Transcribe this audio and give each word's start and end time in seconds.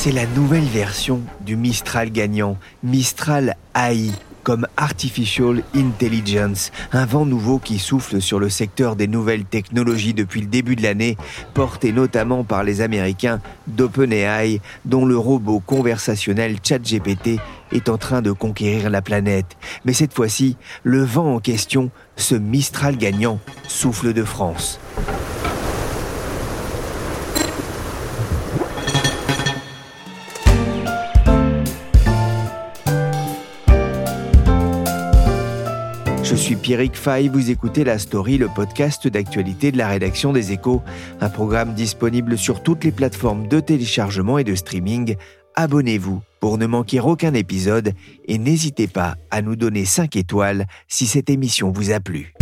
C'est 0.00 0.12
la 0.12 0.26
nouvelle 0.26 0.62
version 0.62 1.22
du 1.40 1.56
Mistral 1.56 2.12
gagnant, 2.12 2.56
Mistral 2.84 3.56
AI, 3.74 4.12
comme 4.44 4.68
Artificial 4.76 5.64
Intelligence, 5.74 6.70
un 6.92 7.04
vent 7.04 7.26
nouveau 7.26 7.58
qui 7.58 7.80
souffle 7.80 8.22
sur 8.22 8.38
le 8.38 8.48
secteur 8.48 8.94
des 8.94 9.08
nouvelles 9.08 9.44
technologies 9.44 10.14
depuis 10.14 10.40
le 10.40 10.46
début 10.46 10.76
de 10.76 10.84
l'année, 10.84 11.16
porté 11.52 11.90
notamment 11.90 12.44
par 12.44 12.62
les 12.62 12.80
Américains 12.80 13.40
d'OpenAI, 13.66 14.60
dont 14.84 15.04
le 15.04 15.18
robot 15.18 15.58
conversationnel 15.58 16.58
ChatGPT 16.62 17.40
est 17.72 17.88
en 17.88 17.98
train 17.98 18.22
de 18.22 18.30
conquérir 18.30 18.90
la 18.90 19.02
planète. 19.02 19.56
Mais 19.84 19.94
cette 19.94 20.14
fois-ci, 20.14 20.56
le 20.84 21.02
vent 21.02 21.34
en 21.34 21.40
question, 21.40 21.90
ce 22.14 22.36
Mistral 22.36 22.98
gagnant, 22.98 23.40
souffle 23.66 24.12
de 24.12 24.22
France. 24.22 24.78
Pierrick 36.68 36.96
Fay, 36.96 37.28
vous 37.28 37.50
écoutez 37.50 37.82
La 37.82 37.98
Story, 37.98 38.36
le 38.36 38.46
podcast 38.46 39.08
d'actualité 39.08 39.72
de 39.72 39.78
la 39.78 39.88
rédaction 39.88 40.34
des 40.34 40.52
Échos, 40.52 40.82
un 41.18 41.30
programme 41.30 41.72
disponible 41.72 42.36
sur 42.36 42.62
toutes 42.62 42.84
les 42.84 42.92
plateformes 42.92 43.48
de 43.48 43.58
téléchargement 43.58 44.36
et 44.36 44.44
de 44.44 44.54
streaming. 44.54 45.16
Abonnez-vous 45.54 46.20
pour 46.40 46.58
ne 46.58 46.66
manquer 46.66 47.00
aucun 47.00 47.32
épisode 47.32 47.94
et 48.26 48.36
n'hésitez 48.36 48.86
pas 48.86 49.14
à 49.30 49.40
nous 49.40 49.56
donner 49.56 49.86
5 49.86 50.14
étoiles 50.16 50.66
si 50.88 51.06
cette 51.06 51.30
émission 51.30 51.70
vous 51.70 51.90
a 51.90 52.00
plu. 52.00 52.34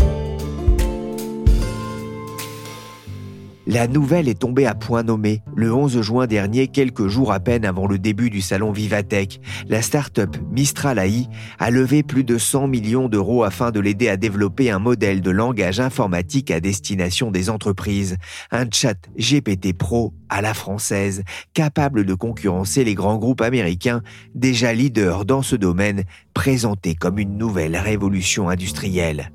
La 3.68 3.88
nouvelle 3.88 4.28
est 4.28 4.38
tombée 4.38 4.64
à 4.64 4.76
point 4.76 5.02
nommé 5.02 5.42
le 5.56 5.74
11 5.74 6.00
juin 6.00 6.28
dernier, 6.28 6.68
quelques 6.68 7.08
jours 7.08 7.32
à 7.32 7.40
peine 7.40 7.64
avant 7.64 7.88
le 7.88 7.98
début 7.98 8.30
du 8.30 8.40
salon 8.40 8.70
Vivatech. 8.70 9.40
La 9.68 9.82
start-up 9.82 10.36
Mistral 10.52 11.00
AI 11.00 11.26
a 11.58 11.72
levé 11.72 12.04
plus 12.04 12.22
de 12.22 12.38
100 12.38 12.68
millions 12.68 13.08
d'euros 13.08 13.42
afin 13.42 13.72
de 13.72 13.80
l'aider 13.80 14.08
à 14.08 14.16
développer 14.16 14.70
un 14.70 14.78
modèle 14.78 15.20
de 15.20 15.32
langage 15.32 15.80
informatique 15.80 16.52
à 16.52 16.60
destination 16.60 17.32
des 17.32 17.50
entreprises. 17.50 18.18
Un 18.52 18.66
chat 18.72 18.98
GPT 19.18 19.76
Pro 19.76 20.14
à 20.28 20.42
la 20.42 20.54
française, 20.54 21.24
capable 21.52 22.04
de 22.04 22.14
concurrencer 22.14 22.84
les 22.84 22.94
grands 22.94 23.18
groupes 23.18 23.40
américains 23.40 24.00
déjà 24.36 24.72
leaders 24.74 25.24
dans 25.24 25.42
ce 25.42 25.56
domaine, 25.56 26.04
présenté 26.34 26.94
comme 26.94 27.18
une 27.18 27.36
nouvelle 27.36 27.76
révolution 27.76 28.48
industrielle. 28.48 29.32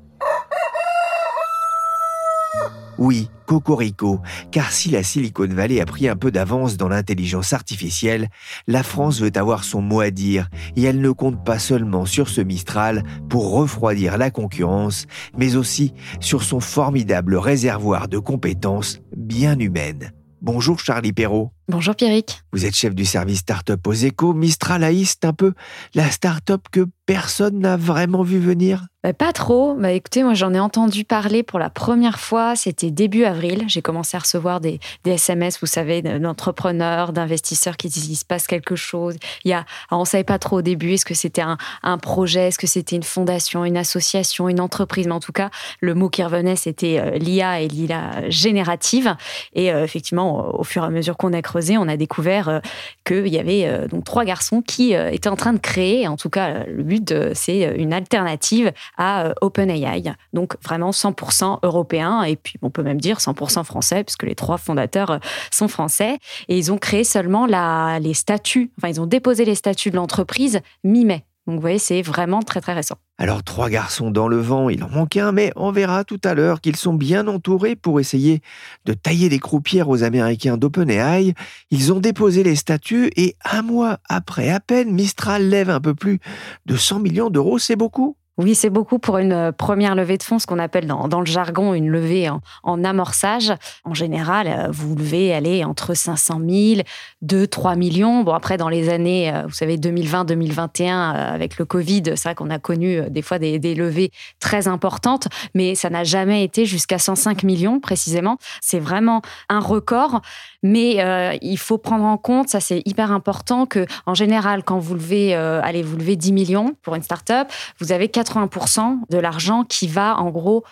Oui, 2.98 3.28
Cocorico, 3.46 4.20
car 4.50 4.70
si 4.70 4.90
la 4.90 5.02
Silicon 5.02 5.48
Valley 5.48 5.80
a 5.80 5.86
pris 5.86 6.08
un 6.08 6.16
peu 6.16 6.30
d'avance 6.30 6.76
dans 6.76 6.88
l'intelligence 6.88 7.52
artificielle, 7.52 8.28
la 8.66 8.82
France 8.82 9.20
veut 9.20 9.32
avoir 9.34 9.64
son 9.64 9.80
mot 9.80 10.00
à 10.00 10.10
dire 10.10 10.48
et 10.76 10.82
elle 10.82 11.00
ne 11.00 11.10
compte 11.10 11.44
pas 11.44 11.58
seulement 11.58 12.06
sur 12.06 12.28
ce 12.28 12.40
Mistral 12.40 13.02
pour 13.28 13.52
refroidir 13.52 14.18
la 14.18 14.30
concurrence, 14.30 15.06
mais 15.36 15.56
aussi 15.56 15.94
sur 16.20 16.42
son 16.42 16.60
formidable 16.60 17.36
réservoir 17.36 18.08
de 18.08 18.18
compétences 18.18 19.00
bien 19.16 19.58
humaines. 19.58 20.12
Bonjour 20.42 20.80
Charlie 20.80 21.12
Perrault. 21.12 21.52
Bonjour 21.68 21.94
Pierrick. 21.94 22.42
Vous 22.52 22.66
êtes 22.66 22.74
chef 22.74 22.94
du 22.94 23.04
service 23.04 23.38
start-up 23.38 23.86
aux 23.86 23.92
échos. 23.92 24.34
Mistral 24.34 24.82
un 24.82 25.32
peu 25.32 25.54
la 25.94 26.10
start-up 26.10 26.62
que 26.72 26.86
personne 27.06 27.60
n'a 27.60 27.76
vraiment 27.76 28.24
vu 28.24 28.38
venir 28.38 28.86
bah, 29.02 29.12
Pas 29.12 29.32
trop. 29.32 29.74
Bah, 29.74 29.92
écoutez, 29.92 30.22
moi 30.22 30.34
j'en 30.34 30.54
ai 30.54 30.60
entendu 30.60 31.04
parler 31.04 31.42
pour 31.42 31.58
la 31.58 31.70
première 31.70 32.18
fois. 32.18 32.56
C'était 32.56 32.90
début 32.90 33.24
avril. 33.24 33.64
J'ai 33.68 33.82
commencé 33.82 34.16
à 34.16 34.20
recevoir 34.20 34.60
des, 34.60 34.80
SMS, 35.04 35.58
vous 35.60 35.66
savez, 35.66 36.02
d'entrepreneurs, 36.02 37.12
d'investisseurs 37.12 37.76
qui 37.76 37.88
disent 37.88 38.06
qu'il 38.06 38.16
se 38.16 38.24
passe 38.24 38.46
quelque 38.46 38.76
chose. 38.76 39.16
Il 39.44 39.50
y 39.50 39.54
a, 39.54 39.64
on 39.90 40.00
ne 40.00 40.04
savait 40.04 40.24
pas 40.24 40.38
trop 40.38 40.58
au 40.58 40.62
début, 40.62 40.94
est-ce 40.94 41.04
que 41.04 41.14
c'était 41.14 41.42
un, 41.42 41.98
projet, 41.98 42.48
est-ce 42.48 42.58
que 42.58 42.66
c'était 42.66 42.96
une 42.96 43.02
fondation, 43.02 43.64
une 43.64 43.76
association, 43.76 44.48
une 44.48 44.60
entreprise. 44.60 45.06
Mais 45.06 45.12
en 45.12 45.20
tout 45.20 45.32
cas, 45.32 45.50
le 45.80 45.94
mot 45.94 46.08
qui 46.08 46.22
revenait, 46.22 46.56
c'était 46.56 46.98
euh, 46.98 47.18
l'IA 47.18 47.60
et 47.60 47.68
l'IA 47.68 48.28
générative. 48.28 49.14
Et 49.54 49.72
euh, 49.72 49.84
effectivement, 49.84 50.58
au 50.58 50.64
fur 50.64 50.82
et 50.82 50.86
à 50.86 50.90
mesure 50.90 51.16
qu'on 51.16 51.32
a 51.32 51.42
creusé, 51.42 51.76
on 51.76 51.88
a 51.88 51.96
découvert 51.96 52.48
euh, 52.48 52.60
qu'il 53.04 53.28
y 53.28 53.38
avait 53.38 53.88
donc 53.88 54.04
trois 54.04 54.24
garçons 54.24 54.62
qui 54.62 54.92
étaient 54.92 55.28
en 55.28 55.36
train 55.36 55.52
de 55.52 55.58
créer, 55.58 56.06
en 56.08 56.16
tout 56.16 56.30
cas 56.30 56.64
le 56.66 56.82
but 56.82 57.14
c'est 57.34 57.74
une 57.76 57.92
alternative 57.92 58.72
à 58.96 59.32
OpenAI, 59.40 60.14
donc 60.32 60.56
vraiment 60.62 60.90
100% 60.90 61.60
européen 61.62 62.22
et 62.22 62.36
puis 62.36 62.58
on 62.62 62.70
peut 62.70 62.82
même 62.82 63.00
dire 63.00 63.18
100% 63.18 63.64
français 63.64 64.04
puisque 64.04 64.24
les 64.24 64.34
trois 64.34 64.58
fondateurs 64.58 65.18
sont 65.50 65.68
français 65.68 66.18
et 66.48 66.58
ils 66.58 66.72
ont 66.72 66.78
créé 66.78 67.04
seulement 67.04 67.46
la, 67.46 67.98
les 68.00 68.14
statuts, 68.14 68.70
enfin 68.78 68.88
ils 68.88 69.00
ont 69.00 69.06
déposé 69.06 69.44
les 69.44 69.54
statuts 69.54 69.90
de 69.90 69.96
l'entreprise 69.96 70.60
mi-mai. 70.84 71.24
Donc 71.46 71.56
vous 71.56 71.60
voyez, 71.60 71.78
c'est 71.78 72.02
vraiment 72.02 72.40
très 72.42 72.60
très 72.60 72.72
récent. 72.72 72.94
Alors 73.18 73.42
trois 73.42 73.68
garçons 73.68 74.12
dans 74.12 74.28
le 74.28 74.38
vent, 74.38 74.68
il 74.68 74.84
en 74.84 74.88
manque 74.88 75.16
un, 75.16 75.32
mais 75.32 75.52
on 75.56 75.72
verra 75.72 76.04
tout 76.04 76.20
à 76.22 76.34
l'heure 76.34 76.60
qu'ils 76.60 76.76
sont 76.76 76.94
bien 76.94 77.26
entourés 77.26 77.74
pour 77.74 77.98
essayer 77.98 78.42
de 78.84 78.92
tailler 78.92 79.28
les 79.28 79.40
croupières 79.40 79.88
aux 79.88 80.04
Américains 80.04 80.56
d'OpenAI. 80.56 81.34
Ils 81.72 81.92
ont 81.92 81.98
déposé 81.98 82.44
les 82.44 82.54
statuts 82.54 83.10
et 83.16 83.34
un 83.44 83.62
mois 83.62 83.98
après 84.08 84.50
à 84.50 84.60
peine, 84.60 84.92
Mistral 84.92 85.48
lève 85.48 85.70
un 85.70 85.80
peu 85.80 85.94
plus 85.94 86.20
de 86.66 86.76
100 86.76 87.00
millions 87.00 87.30
d'euros, 87.30 87.58
c'est 87.58 87.76
beaucoup 87.76 88.16
oui, 88.38 88.54
c'est 88.54 88.70
beaucoup 88.70 88.98
pour 88.98 89.18
une 89.18 89.32
euh, 89.32 89.52
première 89.52 89.94
levée 89.94 90.16
de 90.16 90.22
fonds, 90.22 90.38
ce 90.38 90.46
qu'on 90.46 90.58
appelle 90.58 90.86
dans, 90.86 91.20
le 91.20 91.26
jargon 91.26 91.74
une 91.74 91.90
levée 91.90 92.30
en, 92.62 92.84
amorçage. 92.84 93.52
En 93.84 93.92
général, 93.92 94.46
euh, 94.48 94.68
vous 94.70 94.96
levez 94.96 95.34
aller 95.34 95.64
entre 95.64 95.92
500 95.92 96.40
000, 96.48 96.80
2, 97.20 97.46
3 97.46 97.76
millions. 97.76 98.22
Bon, 98.22 98.32
après, 98.32 98.56
dans 98.56 98.70
les 98.70 98.88
années, 98.88 99.30
euh, 99.30 99.42
vous 99.42 99.52
savez, 99.52 99.76
2020, 99.76 100.24
2021, 100.24 101.10
avec 101.10 101.58
le 101.58 101.66
Covid, 101.66 102.02
c'est 102.16 102.22
vrai 102.22 102.34
qu'on 102.34 102.48
a 102.48 102.58
connu 102.58 103.02
des 103.10 103.20
fois 103.20 103.38
des, 103.38 103.74
levées 103.74 104.10
très 104.40 104.66
importantes, 104.66 105.28
mais 105.54 105.74
ça 105.74 105.90
n'a 105.90 106.04
jamais 106.04 106.42
été 106.42 106.64
jusqu'à 106.64 106.98
105 106.98 107.42
millions 107.42 107.80
précisément. 107.80 108.38
C'est 108.60 108.78
vraiment 108.78 109.20
un 109.48 109.60
record, 109.60 110.20
mais 110.62 111.38
il 111.40 111.56
faut 111.58 111.78
prendre 111.78 112.04
en 112.04 112.18
compte, 112.18 112.48
ça 112.48 112.60
c'est 112.60 112.82
hyper 112.84 113.12
important, 113.12 113.66
que 113.66 113.86
en 114.04 114.14
général, 114.14 114.62
quand 114.62 114.78
vous 114.78 114.94
levez, 114.94 115.34
allez, 115.34 115.82
vous 115.82 115.96
levez 115.96 116.16
10 116.16 116.32
millions 116.32 116.74
pour 116.82 116.94
une 116.94 117.02
start-up, 117.02 117.48
vous 117.80 117.92
avez 117.92 118.08
80% 118.22 119.00
de 119.10 119.18
l'argent 119.18 119.64
qui 119.64 119.86
va 119.88 120.16
en 120.16 120.30
gros 120.30 120.64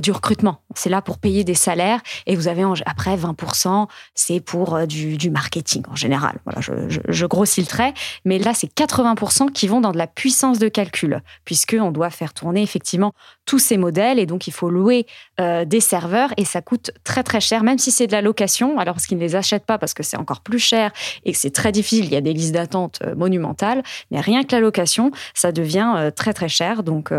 du 0.00 0.10
recrutement. 0.10 0.62
C'est 0.74 0.88
là 0.88 1.02
pour 1.02 1.18
payer 1.18 1.44
des 1.44 1.54
salaires 1.54 2.00
et 2.26 2.34
vous 2.34 2.48
avez 2.48 2.64
en, 2.64 2.74
après 2.86 3.16
20%, 3.16 3.88
c'est 4.14 4.40
pour 4.40 4.74
euh, 4.74 4.86
du, 4.86 5.30
marketing 5.30 5.82
en 5.90 5.96
général. 5.96 6.38
Voilà, 6.44 6.60
je, 6.60 7.26
grossis 7.26 7.60
le 7.60 7.66
trait, 7.66 7.92
mais 8.24 8.38
là 8.38 8.54
c'est 8.54 8.72
80% 8.72 9.52
qui 9.52 9.68
vont 9.68 9.80
dans 9.80 9.92
de 9.92 9.98
la 9.98 10.06
puissance 10.06 10.58
de 10.58 10.68
calcul, 10.68 11.20
puisque 11.44 11.76
on 11.78 11.90
doit 11.90 12.10
faire 12.10 12.32
tourner 12.32 12.62
effectivement 12.62 13.12
tous 13.44 13.58
ces 13.58 13.76
modèles 13.76 14.18
et 14.18 14.26
donc 14.26 14.46
il 14.46 14.52
faut 14.52 14.70
louer 14.70 15.06
euh, 15.40 15.64
des 15.64 15.80
serveurs 15.80 16.32
et 16.36 16.44
ça 16.44 16.62
coûte 16.62 16.92
très 17.04 17.22
très 17.22 17.40
cher, 17.40 17.62
même 17.62 17.78
si 17.78 17.90
c'est 17.90 18.06
de 18.06 18.12
la 18.12 18.22
location. 18.22 18.78
Alors 18.78 18.94
parce 18.94 19.06
qu'ils 19.06 19.18
ne 19.18 19.22
les 19.22 19.36
achètent 19.36 19.66
pas 19.66 19.78
parce 19.78 19.92
que 19.92 20.02
c'est 20.02 20.16
encore 20.16 20.40
plus 20.40 20.58
cher 20.58 20.90
et 21.24 21.32
que 21.32 21.38
c'est 21.38 21.50
très 21.50 21.72
difficile, 21.72 22.06
il 22.06 22.12
y 22.12 22.16
a 22.16 22.22
des 22.22 22.32
listes 22.32 22.54
d'attente 22.54 23.00
euh, 23.04 23.14
monumentales, 23.14 23.82
mais 24.10 24.20
rien 24.20 24.42
que 24.42 24.54
la 24.54 24.60
location, 24.60 25.10
ça 25.34 25.52
devient 25.52 26.10
très 26.14 26.32
très 26.32 26.48
cher. 26.48 26.82
Donc 26.82 27.12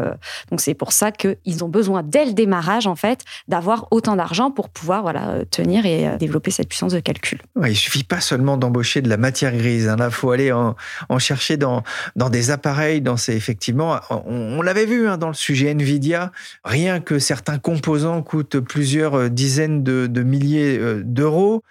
donc 0.49 0.61
c'est 0.61 0.73
pour 0.73 0.91
ça 0.91 1.11
qu'ils 1.11 1.63
ont 1.63 1.69
besoin 1.69 2.03
dès 2.03 2.25
le 2.25 2.33
démarrage 2.47 2.87
en 2.87 2.95
fait 2.95 3.25
d'avoir 3.47 3.87
autant 3.91 4.15
d'argent 4.15 4.51
pour 4.51 4.69
pouvoir 4.69 5.01
voilà 5.01 5.45
tenir 5.51 5.85
et 5.85 6.17
développer 6.17 6.49
cette 6.49 6.69
puissance 6.69 6.93
de 6.93 6.99
calcul. 6.99 7.39
Ouais, 7.55 7.73
il 7.73 7.75
suffit 7.75 8.05
pas 8.05 8.21
seulement 8.21 8.57
d'embaucher 8.57 9.01
de 9.01 9.09
la 9.09 9.17
matière 9.17 9.55
grise, 9.55 9.89
hein. 9.89 9.97
là 9.97 10.09
faut 10.09 10.31
aller 10.31 10.51
en, 10.51 10.75
chercher 11.19 11.57
dans 11.57 11.83
dans 12.15 12.29
des 12.29 12.49
appareils, 12.49 13.01
dans 13.01 13.17
ces 13.17 13.35
effectivement, 13.35 13.99
on, 14.09 14.61
l'avait 14.61 14.85
vu 14.85 15.07
hein, 15.07 15.17
dans 15.17 15.27
le 15.27 15.33
sujet 15.33 15.71
Nvidia, 15.71 16.31
rien 16.63 16.99
que 17.01 17.19
certains 17.19 17.57
composants 17.57 18.21
coûtent 18.21 18.59
plusieurs 18.59 19.29
dizaines 19.29 19.83
de, 19.83 20.07
de 20.07 20.23
milliers 20.23 20.79
d'euros. 21.03 21.63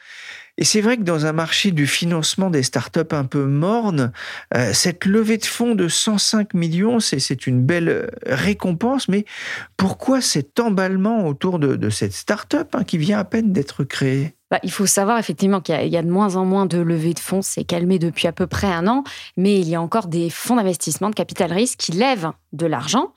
Et 0.58 0.64
c'est 0.64 0.80
vrai 0.80 0.96
que 0.96 1.02
dans 1.02 1.26
un 1.26 1.32
marché 1.32 1.70
du 1.70 1.86
financement 1.86 2.50
des 2.50 2.62
startups 2.62 3.00
un 3.12 3.24
peu 3.24 3.44
morne, 3.44 4.12
euh, 4.54 4.72
cette 4.72 5.04
levée 5.04 5.36
de 5.36 5.44
fonds 5.44 5.74
de 5.74 5.88
105 5.88 6.54
millions, 6.54 7.00
c'est 7.00 7.46
une 7.46 7.62
belle 7.62 8.10
récompense. 8.26 9.08
Mais 9.08 9.24
pourquoi 9.76 10.20
cet 10.20 10.58
emballement 10.60 11.26
autour 11.26 11.58
de, 11.58 11.90
cette 11.90 12.12
startup 12.12 12.74
hein, 12.74 12.84
qui 12.84 12.98
vient 12.98 13.18
à 13.18 13.24
peine 13.24 13.52
d'être 13.52 13.84
créée? 13.84 14.34
Bah, 14.50 14.60
il 14.62 14.70
faut 14.70 14.86
savoir 14.86 15.18
effectivement 15.18 15.60
qu'il 15.60 15.74
y, 15.88 15.96
a 15.96 16.02
de 16.02 16.10
moins 16.10 16.36
en 16.36 16.44
moins 16.44 16.66
de 16.66 16.78
levées 16.78 17.14
de 17.14 17.18
fonds, 17.18 17.42
c'est 17.42 17.64
calmé 17.64 17.98
depuis 17.98 18.28
à 18.28 18.32
peu 18.32 18.46
près 18.46 18.68
un 18.68 18.86
an, 18.86 19.02
mais 19.36 19.58
il 19.58 19.68
y 19.68 19.74
a 19.74 19.82
encore 19.82 20.06
des 20.06 20.30
fonds 20.30 20.54
d'investissement 20.54 21.10
de 21.10 21.16
capital 21.16 21.52
risque 21.52 21.78
qui 21.78 21.92
lèvent 21.92 22.30
de 22.52 22.66
l'argent 22.66 23.12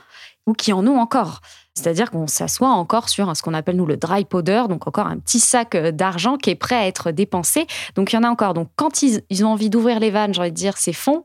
ou 0.48 0.54
qui 0.54 0.74
en 0.74 0.88
ont 0.88 0.98
encore. 0.98 1.42
C'est-à-dire 1.80 2.12
qu'on 2.12 2.28
s'assoit 2.28 2.70
encore 2.70 3.10
sur 3.10 3.36
ce 3.36 3.42
qu'on 3.42 3.54
appelle 3.54 3.78
nous 3.78 3.86
le 3.86 3.98
dry 3.98 4.26
powder, 4.26 4.64
donc 4.68 4.88
encore 4.88 5.08
un 5.08 5.18
petit 5.18 5.40
sac 5.40 5.76
euh, 5.76 5.92
d'argent 5.92 6.38
qui 6.38 6.50
est 6.50 6.56
prêt 6.56 6.76
à 6.76 6.88
être 6.88 7.12
dépensé. 7.12 7.68
Donc 7.96 8.12
il 8.12 8.16
y 8.16 8.20
en 8.20 8.24
a 8.24 8.30
encore. 8.30 8.54
Donc 8.54 8.70
quand 8.76 9.02
ils, 9.02 9.46
ont 9.46 9.50
envie 9.50 9.70
d'ouvrir 9.70 10.00
les 10.00 10.12
vannes, 10.12 10.34
j'ai 10.34 10.42
envie 10.42 10.52
de 10.52 10.56
dire, 10.56 10.78
ces 10.78 10.94
fonds, 10.94 11.24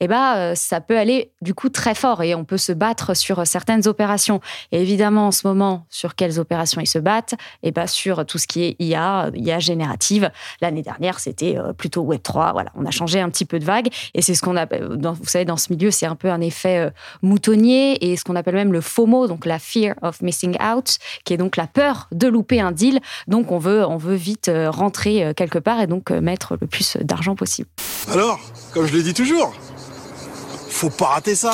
eh 0.00 0.08
ben, 0.08 0.36
euh, 0.36 0.54
ça 0.54 0.80
peut 0.80 0.98
aller 0.98 1.32
du 1.40 1.54
coup 1.54 1.68
très 1.68 1.94
fort 1.94 2.22
et 2.22 2.34
on 2.34 2.44
peut 2.44 2.56
se 2.56 2.72
battre 2.72 3.14
sur 3.14 3.46
certaines 3.46 3.86
opérations. 3.86 4.40
Et 4.72 4.82
évidemment, 4.82 5.28
en 5.28 5.30
ce 5.30 5.46
moment, 5.46 5.86
sur 5.88 6.14
quelles 6.16 6.40
opérations 6.40 6.80
ils 6.80 6.86
se 6.86 6.98
battent? 6.98 7.34
Eh 7.62 7.70
ben, 7.70 7.86
sur 7.86 8.26
tout 8.26 8.38
ce 8.38 8.46
qui 8.46 8.64
est 8.64 8.76
IA, 8.80 9.30
IA 9.34 9.60
générative. 9.60 10.30
L'année 10.60 10.82
dernière, 10.82 11.20
c'était 11.20 11.56
euh, 11.56 11.72
plutôt 11.72 12.04
Web3. 12.04 12.52
Voilà, 12.52 12.70
on 12.74 12.84
a 12.86 12.90
changé 12.90 13.20
un 13.20 13.30
petit 13.30 13.44
peu 13.44 13.58
de 13.58 13.64
vague 13.64 13.88
et 14.14 14.22
c'est 14.22 14.34
ce 14.34 14.42
qu'on 14.42 14.56
appelle, 14.56 14.84
vous 14.84 15.26
savez, 15.26 15.44
dans 15.44 15.56
ce 15.56 15.72
milieu, 15.72 15.90
c'est 15.90 16.06
un 16.06 16.16
peu 16.16 16.30
un 16.30 16.40
effet 16.40 16.78
euh, 16.78 16.90
moutonnier 17.22 18.10
et 18.10 18.16
ce 18.16 18.24
qu'on 18.24 18.36
appelle 18.36 18.56
même 18.56 18.72
le 18.72 18.80
FOMO, 18.80 19.28
donc 19.28 19.46
la 19.46 19.60
fear 19.60 19.94
of 20.02 20.20
missing 20.22 20.56
out, 20.60 20.98
qui 21.24 21.34
est 21.34 21.38
donc 21.38 21.56
la 21.56 21.66
peur 21.66 22.08
de 22.10 22.26
louper 22.26 22.60
un 22.60 22.72
deal. 22.72 23.00
Donc, 23.28 23.52
on 23.52 23.58
veut, 23.58 23.86
on 23.86 23.96
veut 23.96 24.14
vite 24.14 24.50
rentrer 24.68 25.32
quelque 25.36 25.58
part 25.58 25.80
et 25.80 25.86
donc 25.86 26.10
mettre 26.10 26.56
le 26.60 26.66
plus 26.66 26.96
d'argent 27.00 27.34
possible. 27.34 27.68
Alors, 28.12 28.40
comme 28.72 28.86
je 28.86 28.94
l'ai 28.94 29.02
dit 29.02 29.14
toujours, 29.14 29.54
faut 30.84 30.90
pas 30.90 31.06
rater 31.06 31.34
ça. 31.34 31.52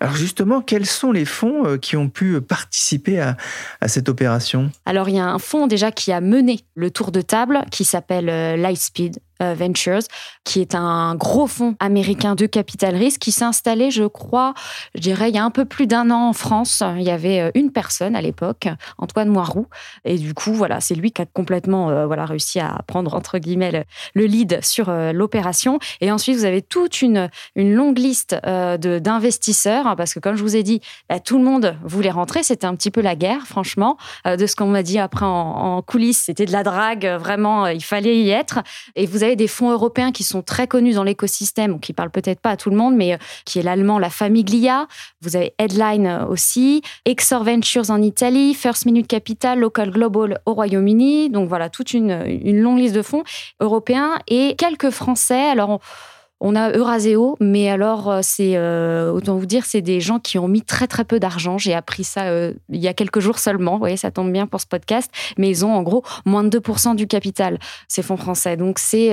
Alors 0.00 0.16
justement, 0.16 0.60
quels 0.60 0.86
sont 0.86 1.12
les 1.12 1.24
fonds 1.24 1.66
euh, 1.66 1.78
qui 1.78 1.96
ont 1.96 2.08
pu 2.08 2.40
participer 2.40 3.20
à, 3.20 3.36
à 3.80 3.88
cette 3.88 4.08
opération? 4.08 4.70
Alors 4.86 5.08
il 5.08 5.16
y 5.16 5.20
a 5.20 5.26
un 5.26 5.38
fonds 5.38 5.66
déjà 5.68 5.92
qui 5.92 6.12
a 6.12 6.20
mené 6.20 6.60
le 6.74 6.90
tour 6.90 7.12
de 7.12 7.20
table 7.20 7.64
qui 7.70 7.84
s'appelle 7.84 8.28
euh, 8.28 8.56
Lightspeed 8.56 9.18
euh, 9.18 9.20
Ventures, 9.40 10.00
qui 10.44 10.60
est 10.60 10.74
un 10.74 11.14
gros 11.14 11.46
fonds 11.46 11.74
américain 11.80 12.34
de 12.34 12.46
capital 12.46 12.94
risque 12.94 13.20
qui 13.20 13.32
s'est 13.32 13.44
installé, 13.44 13.90
je 13.90 14.04
crois, 14.04 14.54
je 14.94 15.00
dirais, 15.00 15.28
il 15.28 15.34
y 15.34 15.38
a 15.38 15.44
un 15.44 15.50
peu 15.50 15.64
plus 15.64 15.86
d'un 15.86 16.10
an 16.10 16.28
en 16.28 16.32
France. 16.32 16.82
Il 16.96 17.02
y 17.02 17.10
avait 17.10 17.40
euh, 17.40 17.50
une 17.54 17.72
personne 17.72 18.16
à 18.16 18.22
l'époque, 18.22 18.68
Antoine 18.98 19.28
Moiroux. 19.28 19.66
Et 20.04 20.18
du 20.18 20.34
coup, 20.34 20.52
voilà, 20.52 20.80
c'est 20.80 20.94
lui 20.94 21.10
qui 21.10 21.22
a 21.22 21.26
complètement 21.26 21.90
euh, 21.90 22.06
voilà, 22.06 22.24
réussi 22.24 22.60
à 22.60 22.78
prendre, 22.86 23.14
entre 23.14 23.38
guillemets, 23.38 23.84
le, 24.14 24.26
lead 24.26 24.60
sur 24.62 24.90
l'opération. 24.90 25.78
Et 26.00 26.10
ensuite, 26.10 26.36
vous 26.36 26.44
avez 26.44 26.62
toute 26.62 27.02
une, 27.02 27.28
longue 27.54 27.98
liste 27.98 28.36
d'investisseurs, 28.44 29.86
hein, 29.86 29.96
parce 29.96 30.14
que 30.14 30.20
comme 30.20 30.36
je 30.36 30.42
vous 30.42 30.56
ai 30.56 30.62
dit, 30.62 30.80
bah, 31.08 31.20
tout 31.20 31.38
le 31.38 31.44
monde 31.44 31.76
voulait 31.84 32.10
rentrer. 32.10 32.42
C'était 32.42 32.66
un 32.66 32.74
petit 32.74 32.90
peu 32.90 33.00
la 33.00 33.14
guerre, 33.14 33.46
franchement. 33.46 33.96
de 34.24 34.46
ce 34.46 34.56
qu'on 34.56 34.66
m'a 34.66 34.82
dit 34.82 34.98
après 34.98 35.26
en, 35.26 35.30
en 35.30 35.82
coulisses, 35.82 36.24
c'était 36.26 36.46
de 36.46 36.52
la 36.52 36.62
drague, 36.62 37.06
vraiment, 37.06 37.66
il 37.66 37.84
fallait 37.84 38.18
y 38.18 38.30
être. 38.30 38.60
Et 38.96 39.06
vous 39.06 39.24
des 39.34 39.48
fonds 39.48 39.70
européens 39.70 40.12
qui 40.12 40.22
sont 40.22 40.42
très 40.42 40.68
connus 40.68 40.94
dans 40.94 41.02
l'écosystème, 41.02 41.80
qui 41.80 41.92
parlent 41.92 42.10
peut-être 42.10 42.40
pas 42.40 42.50
à 42.50 42.56
tout 42.56 42.70
le 42.70 42.76
monde, 42.76 42.94
mais 42.94 43.14
euh, 43.14 43.18
qui 43.44 43.58
est 43.58 43.62
l'allemand 43.62 43.98
La 43.98 44.10
Famiglia. 44.10 44.86
Vous 45.22 45.34
avez 45.34 45.54
Headline 45.58 46.06
euh, 46.06 46.26
aussi, 46.26 46.82
Exor 47.04 47.42
Ventures 47.42 47.90
en 47.90 48.00
Italie, 48.00 48.54
First 48.54 48.86
Minute 48.86 49.08
Capital, 49.08 49.58
Local 49.58 49.90
Global 49.90 50.40
au 50.46 50.54
Royaume-Uni. 50.54 51.30
Donc 51.30 51.48
voilà, 51.48 51.70
toute 51.70 51.92
une, 51.94 52.24
une 52.26 52.60
longue 52.60 52.78
liste 52.78 52.94
de 52.94 53.02
fonds 53.02 53.24
européens 53.60 54.18
et 54.28 54.54
quelques 54.56 54.90
Français. 54.90 55.50
Alors, 55.50 55.70
on 55.70 55.80
a 56.40 56.70
Euraseo, 56.70 57.36
mais 57.40 57.70
alors 57.70 58.10
euh, 58.10 58.20
c'est 58.22 58.56
euh, 58.56 59.10
autant 59.10 59.36
vous 59.36 59.46
dire, 59.46 59.64
c'est 59.64 59.80
des 59.80 60.00
gens 60.00 60.18
qui 60.18 60.38
ont 60.38 60.48
mis 60.48 60.62
très 60.62 60.86
très 60.86 61.04
peu 61.04 61.18
d'argent. 61.18 61.58
J'ai 61.58 61.74
appris 61.74 62.04
ça 62.04 62.26
euh, 62.26 62.52
il 62.68 62.80
y 62.80 62.88
a 62.88 62.94
quelques 62.94 63.20
jours 63.20 63.38
seulement. 63.38 63.72
Vous 63.72 63.78
voyez, 63.78 63.96
ça 63.96 64.10
tombe 64.10 64.30
bien 64.30 64.46
pour 64.46 64.60
ce 64.60 64.66
podcast, 64.66 65.10
mais 65.38 65.48
ils 65.48 65.64
ont 65.64 65.74
en 65.74 65.82
gros 65.82 66.04
moins 66.24 66.44
de 66.44 66.58
2% 66.58 66.94
du 66.94 67.06
capital 67.06 67.58
ces 67.88 68.02
fonds 68.02 68.16
français. 68.16 68.56
Donc 68.56 68.78
c'est 68.78 69.10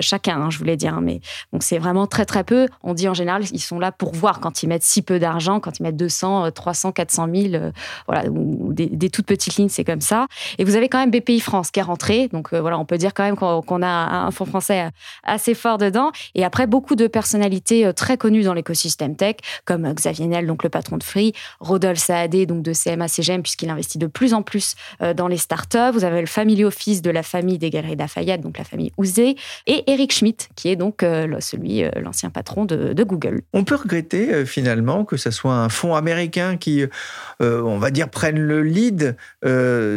chacun, 0.00 0.40
hein, 0.40 0.50
je 0.50 0.58
voulais 0.58 0.76
dire, 0.76 0.94
hein, 0.94 1.00
mais 1.02 1.20
donc 1.52 1.62
c'est 1.62 1.78
vraiment 1.78 2.06
très 2.06 2.24
très 2.24 2.44
peu. 2.44 2.68
On 2.82 2.94
dit 2.94 3.08
en 3.08 3.14
général, 3.14 3.44
ils 3.52 3.60
sont 3.60 3.78
là 3.78 3.90
pour 3.92 4.14
voir 4.14 4.40
quand 4.40 4.62
ils 4.62 4.68
mettent 4.68 4.84
si 4.84 5.02
peu 5.02 5.18
d'argent, 5.18 5.60
quand 5.60 5.78
ils 5.80 5.82
mettent 5.82 5.96
200, 5.96 6.52
300, 6.52 6.92
400 6.92 7.28
000, 7.34 7.64
voilà, 8.06 8.28
ou 8.30 8.72
des, 8.72 9.10
toutes 9.10 9.26
petites 9.26 9.56
lignes, 9.56 9.68
c'est 9.68 9.84
comme 9.84 10.00
ça. 10.00 10.26
Et 10.58 10.64
vous 10.64 10.76
avez 10.76 10.88
quand 10.88 10.98
même 10.98 11.10
BPI 11.10 11.40
France 11.40 11.70
qui 11.70 11.80
est 11.80 11.84
rentré, 11.84 12.28
donc 12.28 12.54
voilà, 12.54 12.78
on 12.78 12.84
peut 12.84 12.98
dire 12.98 13.12
quand 13.14 13.24
même 13.24 13.36
qu'on 13.36 13.82
a 13.82 13.88
un 13.88 14.30
fonds 14.30 14.44
français 14.44 14.90
assez 15.24 15.54
fort 15.54 15.78
dedans. 15.78 16.12
Et 16.34 16.44
après 16.44 16.59
beaucoup 16.66 16.94
de 16.94 17.06
personnalités 17.06 17.86
euh, 17.86 17.92
très 17.92 18.16
connues 18.16 18.42
dans 18.42 18.54
l'écosystème 18.54 19.16
tech, 19.16 19.36
comme 19.64 19.84
euh, 19.84 19.94
Xavier 19.94 20.26
Nel, 20.26 20.46
donc 20.46 20.62
le 20.62 20.70
patron 20.70 20.96
de 20.96 21.02
Free, 21.02 21.32
Rodolphe 21.60 21.98
Saadé, 21.98 22.46
donc 22.46 22.62
de 22.62 22.72
CMA 22.72 23.08
CGM, 23.08 23.42
puisqu'il 23.42 23.70
investit 23.70 23.98
de 23.98 24.06
plus 24.06 24.34
en 24.34 24.42
plus 24.42 24.74
euh, 25.02 25.14
dans 25.14 25.28
les 25.28 25.36
startups. 25.36 25.92
Vous 25.92 26.04
avez 26.04 26.20
le 26.20 26.26
family 26.26 26.64
office 26.64 27.02
de 27.02 27.10
la 27.10 27.22
famille 27.22 27.58
des 27.58 27.70
Galeries 27.70 27.96
Lafayette, 27.96 28.40
donc 28.40 28.58
la 28.58 28.64
famille 28.64 28.92
Ouzé, 28.96 29.36
et 29.66 29.90
Eric 29.90 30.12
Schmidt, 30.12 30.48
qui 30.56 30.68
est 30.68 30.76
donc 30.76 31.00
celui, 31.40 31.82
l'ancien 32.00 32.30
patron 32.30 32.64
de, 32.64 33.02
Google. 33.02 33.42
On 33.52 33.64
peut 33.64 33.76
regretter 33.76 34.44
finalement 34.44 35.04
que 35.04 35.16
ce 35.16 35.30
soit 35.30 35.54
un 35.54 35.68
fonds 35.68 35.94
américain 35.94 36.56
qui, 36.56 36.84
on 37.40 37.78
va 37.78 37.90
dire, 37.90 38.08
prenne 38.08 38.38
le 38.38 38.62
lead 38.62 39.16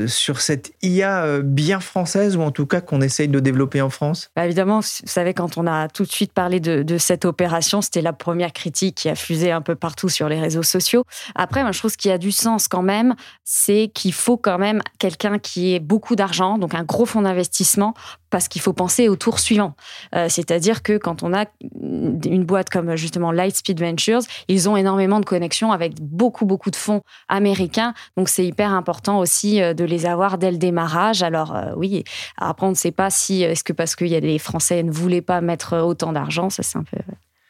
sur 0.07 0.39
cette 0.39 0.74
IA 0.81 1.39
bien 1.42 1.80
française, 1.80 2.36
ou 2.38 2.42
en 2.42 2.51
tout 2.51 2.66
cas 2.66 2.81
qu'on 2.81 3.01
essaye 3.01 3.27
de 3.27 3.39
développer 3.39 3.81
en 3.81 3.89
France? 3.89 4.31
Bah, 4.36 4.45
Évidemment, 4.45 4.80
vous 4.80 4.88
savez, 5.06 5.33
quand 5.33 5.57
on 5.57 5.68
a 5.68 5.88
tout 5.88 6.04
de 6.04 6.12
suite 6.12 6.33
parlé 6.33 6.53
de, 6.60 6.98
cette 6.98 7.26
opération. 7.26 7.82
C'était 7.82 8.02
la 8.02 8.14
première 8.14 8.54
critique 8.54 8.96
qui 8.96 9.10
a 9.10 9.16
fusé 9.16 9.52
un 9.52 9.62
peu 9.62 9.76
partout 9.76 10.10
sur 10.10 10.30
les 10.30 10.40
réseaux 10.40 10.64
sociaux. 10.64 11.04
Après, 11.36 11.64
moi, 11.64 11.72
je 11.72 11.80
trouve 11.80 11.92
ce 11.92 11.98
qui 11.98 12.12
a 12.12 12.18
du 12.18 12.32
sens 12.32 12.68
quand 12.68 12.82
même, 12.82 13.16
c'est 13.44 13.92
qu'il 13.94 14.14
faut 14.14 14.38
quand 14.38 14.58
même 14.58 14.82
quelqu'un 15.00 15.40
qui 15.40 15.74
ait 15.74 15.80
beaucoup 15.80 16.16
d'argent, 16.16 16.58
donc 16.58 16.76
un 16.76 16.84
gros 16.84 17.06
fonds 17.06 17.22
d'investissement, 17.22 17.94
parce 18.33 18.47
qu'il 18.47 18.63
faut 18.63 18.74
penser 18.74 19.09
au 19.09 19.15
tour 19.15 19.38
suivant. 19.38 19.75
Euh, 20.15 20.25
c'est-à-dire 20.27 20.81
que 20.81 20.97
quand 20.97 21.21
on 21.21 21.35
a 21.35 21.45
une 21.62 22.44
boîte 22.44 22.71
comme 22.71 22.95
justement 22.95 23.31
Lightspeed 23.31 23.80
Ventures, 23.80 24.21
ils 24.47 24.68
ont 24.68 24.75
énormément 24.75 25.19
de 25.19 25.25
connexions 25.25 25.71
avec 25.71 26.01
beaucoup, 26.01 26.47
beaucoup 26.47 26.71
de 26.71 26.75
fonds 26.75 27.03
américains. 27.30 27.94
Donc, 28.18 28.30
c'est 28.30 28.44
hyper 28.44 28.74
important 28.74 29.19
aussi 29.19 29.62
euh, 29.62 29.75
de 29.75 29.83
les 29.83 30.07
avoir 30.07 30.39
dès 30.39 30.50
le 30.50 30.57
démarrage. 30.57 31.21
Alors, 31.21 31.56
euh, 31.56 31.74
oui, 31.75 32.03
après, 32.38 32.65
on 32.65 32.71
ne 32.71 32.75
sait 32.75 32.91
pas 32.91 33.12
si, 33.12 33.44
est-ce 33.44 33.63
que 33.63 33.71
parce 33.71 33.95
a 34.15 34.19
des 34.19 34.39
Français 34.39 34.81
ne 34.81 34.91
voulaient 34.91 35.21
pas 35.21 35.39
mettre 35.39 35.77
autant 35.77 36.12
d'argent, 36.12 36.50
ça 36.50 36.63
c'est 36.63 36.80
un 36.80 36.83
peu 36.83 36.97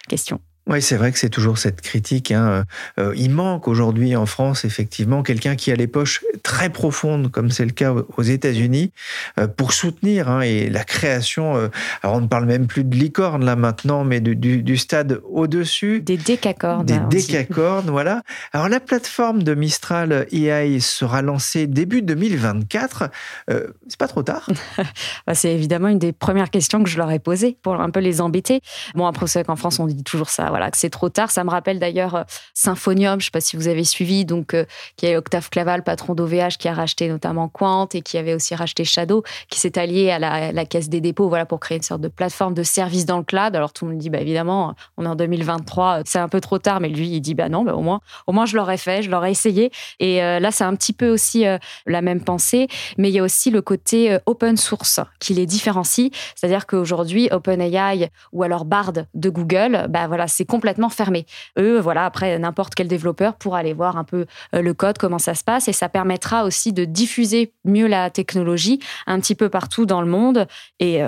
question. 0.10 0.42
Oui, 0.66 0.82
c'est 0.82 0.96
vrai 0.96 1.12
que 1.12 1.20
c'est 1.20 1.30
toujours 1.30 1.58
cette 1.58 1.82
critique. 1.82 2.32
Hein. 2.32 2.64
Euh, 2.98 3.14
il 3.18 3.32
manque 3.32 3.68
aujourd'hui 3.68 4.16
en 4.16 4.26
France, 4.26 4.64
effectivement, 4.64 5.22
quelqu'un 5.22 5.58
qui 5.58 5.74
a 5.74 5.76
les 5.76 5.88
poches 5.88 6.24
très 6.42 6.70
profondes, 6.70 7.30
comme 7.30 7.52
c'est 7.52 7.66
le 7.66 7.72
cas 7.72 7.94
aux 8.16 8.22
États-Unis, 8.22 8.94
euh, 9.40 9.48
pour 9.48 9.74
soutenir 9.74 10.30
hein, 10.30 10.40
et 10.40 10.70
la 10.70 10.86
création. 10.86 11.58
Euh, 11.58 11.68
alors, 12.02 12.16
on 12.16 12.22
ne 12.22 12.28
parle 12.28 12.46
même 12.46 12.68
plus 12.68 12.86
de 12.86 12.96
licorne 12.96 13.44
là 13.44 13.58
maintenant, 13.58 14.06
mais 14.06 14.22
du, 14.22 14.78
stade 14.78 15.20
au-dessus. 15.30 16.00
Des 16.00 16.16
décacornes. 16.16 16.86
Des 16.86 17.00
décacornes, 17.10 17.90
voilà. 17.90 18.22
Alors, 18.54 18.70
la 18.70 18.80
plateforme 18.80 19.44
de 19.44 19.56
Mistral 19.56 20.28
AI 20.32 20.80
sera 20.80 21.22
lancée 21.22 21.68
début 21.68 22.02
2024. 22.02 23.10
c'est 23.50 24.00
pas 24.00 24.08
trop 24.08 24.24
tard 24.24 24.48
bah, 25.28 25.36
C'est 25.36 25.54
évidemment 25.54 25.90
une 25.90 26.00
des 26.00 26.14
premières 26.14 26.50
questions 26.50 26.82
que 26.84 26.90
je 26.90 26.98
leur 26.98 27.12
ai 27.12 27.20
posées 27.20 27.58
pour 27.62 27.76
un 27.82 27.90
peu 27.90 28.00
les 28.00 28.22
embêter. 28.22 28.62
Bon, 28.96 29.08
après, 29.08 29.28
c'est 29.28 29.44
qu'en 29.44 29.58
France, 29.58 29.80
on 29.80 29.88
dit 29.88 30.04
toujours 30.04 30.30
ça 30.30 30.53
voilà, 30.54 30.70
que 30.70 30.78
c'est 30.78 30.92
trop 30.92 31.10
tard. 31.10 31.32
Ça 31.32 31.44
me 31.44 31.50
rappelle 31.50 31.80
d'ailleurs 31.80 32.14
euh, 32.14 32.24
Symphonium, 32.54 33.14
je 33.14 33.24
ne 33.24 33.26
sais 33.26 33.32
pas 33.32 33.42
si 33.42 33.58
vous 33.58 33.68
avez 33.68 33.84
suivi, 33.84 34.24
donc 34.24 34.54
euh, 34.54 34.66
qui 34.98 35.08
est 35.08 35.18
Octave 35.18 35.50
Claval, 35.50 35.84
patron 35.84 36.14
d'OVH, 36.14 36.58
qui 36.60 36.68
a 36.68 36.76
racheté 36.76 37.10
notamment 37.10 37.48
Quant 37.48 37.88
et 37.96 38.04
qui 38.04 38.20
avait 38.20 38.36
aussi 38.36 38.54
racheté 38.54 38.86
Shadow, 38.86 39.24
qui 39.50 39.60
s'est 39.60 39.80
allié 39.80 40.12
à 40.12 40.20
la, 40.20 40.66
Caisse 40.66 40.90
des 40.90 41.02
dépôts, 41.02 41.28
voilà, 41.28 41.48
pour 41.48 41.60
créer 41.60 41.78
une 41.78 41.84
sorte 41.84 42.02
de 42.02 42.08
plateforme 42.08 42.54
de 42.54 42.62
service 42.62 43.08
dans 43.08 43.18
le 43.18 43.24
cloud. 43.24 43.56
Alors 43.56 43.74
tout 43.74 43.86
le 43.86 43.92
monde 43.94 44.00
dit, 44.00 44.12
bah 44.12 44.20
évidemment, 44.20 44.76
on 44.98 45.06
est 45.06 45.08
en 45.08 45.16
2023, 45.16 46.02
c'est 46.06 46.20
un 46.20 46.30
peu 46.30 46.40
trop 46.40 46.60
tard, 46.60 46.80
mais 46.80 46.90
lui, 46.90 47.10
il 47.10 47.22
dit, 47.22 47.34
bah 47.34 47.50
non, 47.50 47.64
bah, 47.64 47.74
au 47.74 47.82
moins, 47.82 48.02
au 48.28 48.32
moins 48.32 48.46
je 48.46 48.56
l'aurais 48.56 48.78
fait, 48.78 49.02
je 49.02 49.10
l'aurais 49.10 49.32
essayé. 49.32 49.72
Et 50.00 50.22
euh, 50.22 50.40
là, 50.40 50.52
c'est 50.52 50.66
un 50.66 50.76
petit 50.76 50.94
peu 50.94 51.10
aussi 51.10 51.46
la 51.88 52.02
même 52.04 52.24
pensée, 52.24 52.68
mais 53.00 53.10
il 53.10 53.16
y 53.16 53.20
a 53.20 53.24
aussi 53.24 53.50
le 53.50 53.64
côté 53.64 54.20
open 54.28 54.56
source 54.56 55.00
qui 55.20 55.34
les 55.34 55.48
différencie. 55.48 56.12
C'est-à-dire 56.36 56.68
qu'aujourd'hui, 56.68 57.28
OpenAI 57.32 58.12
ou 58.34 58.44
alors 58.44 58.66
Bard 58.66 58.94
de 58.94 59.30
Google, 59.30 59.88
bah 59.90 60.06
voilà, 60.08 60.28
c'est 60.28 60.43
complètement 60.46 60.90
fermé. 60.90 61.26
Eux, 61.58 61.80
voilà, 61.80 62.06
après, 62.06 62.38
n'importe 62.40 62.76
quel 62.76 62.88
développeur 62.88 63.36
pourra 63.36 63.60
aller 63.60 63.74
voir 63.74 63.98
un 63.98 64.04
peu 64.04 64.26
le 64.54 64.74
code, 64.74 64.98
comment 64.98 65.20
ça 65.20 65.36
se 65.36 65.44
passe, 65.44 65.68
et 65.68 65.74
ça 65.74 65.90
permettra 65.90 66.46
aussi 66.46 66.74
de 66.74 66.86
diffuser 66.86 67.54
mieux 67.66 67.88
la 67.88 68.10
technologie 68.10 68.80
un 69.08 69.20
petit 69.20 69.36
peu 69.36 69.50
partout 69.50 69.86
dans 69.86 70.02
le 70.02 70.08
monde. 70.08 70.48
Et 70.80 71.02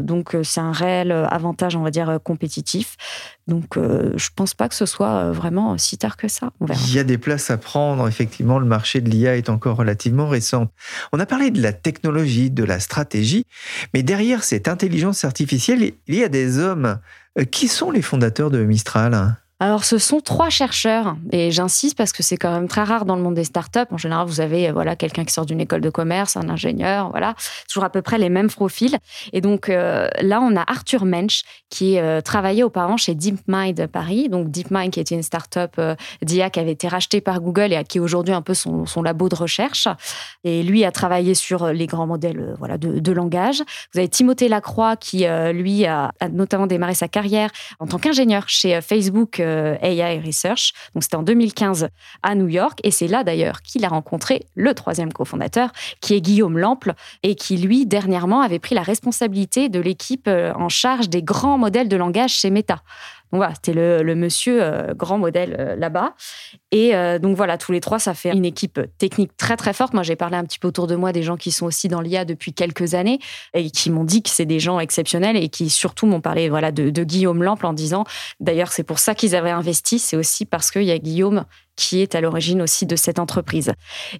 donc, 0.00 0.36
c'est 0.42 0.60
un 0.60 0.72
réel 0.72 1.12
avantage, 1.12 1.76
on 1.76 1.82
va 1.82 1.90
dire, 1.90 2.18
compétitif. 2.22 2.96
Donc, 3.46 3.76
euh, 3.76 4.12
je 4.16 4.30
ne 4.30 4.34
pense 4.34 4.54
pas 4.54 4.68
que 4.68 4.74
ce 4.74 4.86
soit 4.86 5.16
euh, 5.16 5.32
vraiment 5.32 5.76
si 5.76 5.98
tard 5.98 6.16
que 6.16 6.28
ça. 6.28 6.50
Il 6.60 6.94
y 6.94 6.98
a 6.98 7.04
des 7.04 7.18
places 7.18 7.50
à 7.50 7.58
prendre. 7.58 8.08
Effectivement, 8.08 8.58
le 8.58 8.64
marché 8.64 9.00
de 9.00 9.10
l'IA 9.10 9.36
est 9.36 9.50
encore 9.50 9.76
relativement 9.76 10.28
récent. 10.28 10.68
On 11.12 11.20
a 11.20 11.26
parlé 11.26 11.50
de 11.50 11.60
la 11.60 11.72
technologie, 11.72 12.50
de 12.50 12.64
la 12.64 12.80
stratégie, 12.80 13.44
mais 13.92 14.02
derrière 14.02 14.44
cette 14.44 14.66
intelligence 14.66 15.24
artificielle, 15.24 15.92
il 16.06 16.14
y 16.14 16.24
a 16.24 16.28
des 16.28 16.58
hommes. 16.58 16.98
Euh, 17.38 17.44
qui 17.44 17.68
sont 17.68 17.90
les 17.90 18.02
fondateurs 18.02 18.50
de 18.50 18.64
Mistral? 18.64 19.36
Alors, 19.60 19.84
ce 19.84 19.98
sont 19.98 20.20
trois 20.20 20.50
chercheurs, 20.50 21.16
et 21.30 21.52
j'insiste 21.52 21.96
parce 21.96 22.12
que 22.12 22.24
c'est 22.24 22.36
quand 22.36 22.50
même 22.50 22.66
très 22.66 22.82
rare 22.82 23.04
dans 23.04 23.14
le 23.14 23.22
monde 23.22 23.34
des 23.34 23.44
startups. 23.44 23.86
En 23.92 23.98
général, 23.98 24.26
vous 24.26 24.40
avez 24.40 24.72
voilà 24.72 24.96
quelqu'un 24.96 25.24
qui 25.24 25.32
sort 25.32 25.46
d'une 25.46 25.60
école 25.60 25.80
de 25.80 25.90
commerce, 25.90 26.36
un 26.36 26.48
ingénieur, 26.48 27.10
voilà, 27.10 27.34
toujours 27.68 27.84
à 27.84 27.90
peu 27.90 28.02
près 28.02 28.18
les 28.18 28.30
mêmes 28.30 28.50
profils. 28.50 28.98
Et 29.32 29.40
donc 29.40 29.68
euh, 29.68 30.08
là, 30.20 30.40
on 30.40 30.56
a 30.56 30.64
Arthur 30.66 31.04
Mensch 31.04 31.44
qui 31.70 31.98
euh, 31.98 32.20
travaillait 32.20 32.64
auparavant 32.64 32.96
chez 32.96 33.14
DeepMind 33.14 33.86
Paris. 33.86 34.28
Donc 34.28 34.50
DeepMind, 34.50 34.90
qui 34.90 34.98
était 34.98 35.14
une 35.14 35.22
startup 35.22 35.76
euh, 35.78 35.94
d'IA 36.20 36.50
qui 36.50 36.58
avait 36.58 36.72
été 36.72 36.88
rachetée 36.88 37.20
par 37.20 37.40
Google 37.40 37.72
et 37.72 37.84
qui 37.84 38.00
aujourd'hui 38.00 38.34
un 38.34 38.42
peu 38.42 38.54
son, 38.54 38.86
son, 38.86 39.02
labo 39.02 39.28
de 39.28 39.36
recherche. 39.36 39.86
Et 40.42 40.64
lui 40.64 40.84
a 40.84 40.90
travaillé 40.90 41.34
sur 41.34 41.68
les 41.68 41.86
grands 41.86 42.08
modèles 42.08 42.56
voilà 42.58 42.76
de, 42.76 43.12
langage. 43.12 43.62
Vous 43.92 44.00
avez 44.00 44.08
Timothée 44.08 44.48
Lacroix 44.48 44.96
qui 44.96 45.26
lui 45.52 45.86
a, 45.86 46.10
notamment 46.32 46.66
démarré 46.66 46.94
sa 46.94 47.06
carrière 47.06 47.50
en 47.78 47.86
tant 47.86 47.98
qu'ingénieur 47.98 48.48
chez 48.48 48.80
Facebook 48.80 49.40
euh, 49.43 49.43
AI 49.44 50.20
Research. 50.24 50.72
Donc 50.94 51.02
c'était 51.02 51.16
en 51.16 51.22
2015 51.22 51.88
à 52.22 52.34
New 52.34 52.48
York 52.48 52.78
et 52.82 52.90
c'est 52.90 53.08
là 53.08 53.24
d'ailleurs 53.24 53.62
qu'il 53.62 53.84
a 53.84 53.88
rencontré 53.88 54.46
le 54.54 54.74
troisième 54.74 55.12
cofondateur 55.12 55.70
qui 56.00 56.14
est 56.14 56.20
Guillaume 56.20 56.58
Lample 56.58 56.94
et 57.22 57.34
qui 57.34 57.56
lui 57.56 57.86
dernièrement 57.86 58.40
avait 58.40 58.58
pris 58.58 58.74
la 58.74 58.82
responsabilité 58.82 59.68
de 59.68 59.80
l'équipe 59.80 60.28
euh, 60.28 60.52
en 60.54 60.68
charge 60.68 61.08
des 61.08 61.22
grands 61.22 61.58
modèles 61.58 61.88
de 61.88 61.96
langage 61.96 62.32
chez 62.32 62.50
Meta. 62.50 62.82
Donc 63.34 63.40
voilà, 63.40 63.54
c'était 63.56 63.72
le, 63.72 64.14
monsieur 64.14 64.62
euh, 64.62 64.94
grand 64.94 65.18
modèle 65.18 65.56
euh, 65.58 65.74
là-bas. 65.74 66.14
Et 66.70 66.94
euh, 66.94 67.18
donc 67.18 67.36
voilà, 67.36 67.58
tous 67.58 67.72
les 67.72 67.80
trois, 67.80 67.98
ça 67.98 68.14
fait 68.14 68.30
une 68.30 68.44
équipe 68.44 68.80
technique 68.96 69.36
très 69.36 69.56
très 69.56 69.72
forte. 69.72 69.92
Moi, 69.92 70.04
j'ai 70.04 70.14
parlé 70.14 70.36
un 70.36 70.44
petit 70.44 70.60
peu 70.60 70.68
autour 70.68 70.86
de 70.86 70.94
moi 70.94 71.10
des 71.10 71.24
gens 71.24 71.36
qui 71.36 71.50
sont 71.50 71.66
aussi 71.66 71.88
dans 71.88 72.00
l'IA 72.00 72.24
depuis 72.24 72.52
quelques 72.52 72.94
années 72.94 73.18
et 73.52 73.72
qui 73.72 73.90
m'ont 73.90 74.04
dit 74.04 74.22
que 74.22 74.30
c'est 74.30 74.46
des 74.46 74.60
gens 74.60 74.78
exceptionnels 74.78 75.36
et 75.36 75.48
qui 75.48 75.68
surtout 75.68 76.06
m'ont 76.06 76.20
parlé 76.20 76.48
voilà 76.48 76.70
de, 76.70 76.90
de 76.90 77.02
Guillaume 77.02 77.42
Lample 77.42 77.66
en 77.66 77.72
disant, 77.72 78.04
d'ailleurs, 78.38 78.70
c'est 78.70 78.84
pour 78.84 79.00
ça 79.00 79.16
qu'ils 79.16 79.34
avaient 79.34 79.50
investi. 79.50 79.98
C'est 79.98 80.16
aussi 80.16 80.44
parce 80.44 80.70
qu'il 80.70 80.84
y 80.84 80.92
a 80.92 80.98
Guillaume 80.98 81.44
qui 81.76 82.00
est 82.00 82.14
à 82.14 82.20
l'origine 82.20 82.62
aussi 82.62 82.86
de 82.86 82.96
cette 82.96 83.18
entreprise. 83.18 83.72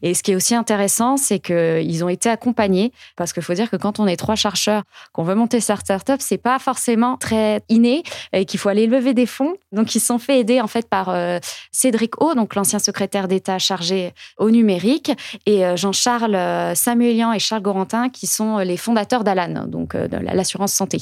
Et 0.02 0.14
ce 0.14 0.22
qui 0.22 0.32
est 0.32 0.34
aussi 0.34 0.54
intéressant, 0.54 1.16
c'est 1.16 1.38
qu'ils 1.38 2.04
ont 2.04 2.08
été 2.08 2.28
accompagnés, 2.28 2.92
parce 3.16 3.32
qu'il 3.32 3.42
faut 3.42 3.54
dire 3.54 3.70
que 3.70 3.76
quand 3.76 4.00
on 4.00 4.06
est 4.06 4.16
trois 4.16 4.34
chercheurs, 4.34 4.82
qu'on 5.12 5.22
veut 5.22 5.34
monter 5.34 5.60
sa 5.60 5.76
startup, 5.76 6.16
c'est 6.20 6.38
pas 6.38 6.58
forcément 6.58 7.16
très 7.16 7.62
inné 7.68 8.02
et 8.32 8.44
qu'il 8.44 8.58
faut 8.58 8.68
aller 8.68 8.86
lever 8.86 9.14
des 9.14 9.26
fonds. 9.26 9.54
Donc, 9.72 9.94
ils 9.94 10.00
se 10.00 10.06
sont 10.06 10.18
fait 10.18 10.40
aider 10.40 10.60
en 10.60 10.66
fait 10.66 10.88
par 10.88 11.08
euh, 11.10 11.38
Cédric 11.72 12.20
O, 12.20 12.34
donc 12.34 12.54
l'ancien 12.54 12.78
secrétaire 12.78 13.28
d'État 13.28 13.58
chargé 13.58 14.12
au 14.38 14.50
numérique, 14.50 15.12
et 15.46 15.64
euh, 15.64 15.76
Jean-Charles 15.76 16.34
euh, 16.34 16.74
Samuelian 16.74 17.32
et 17.32 17.38
Charles 17.38 17.62
Gorantin, 17.62 18.08
qui 18.08 18.26
sont 18.26 18.58
les 18.58 18.76
fondateurs 18.76 19.24
d'Alan, 19.24 19.66
donc 19.66 19.96
de 19.96 20.16
l'assurance 20.16 20.72
santé, 20.72 20.98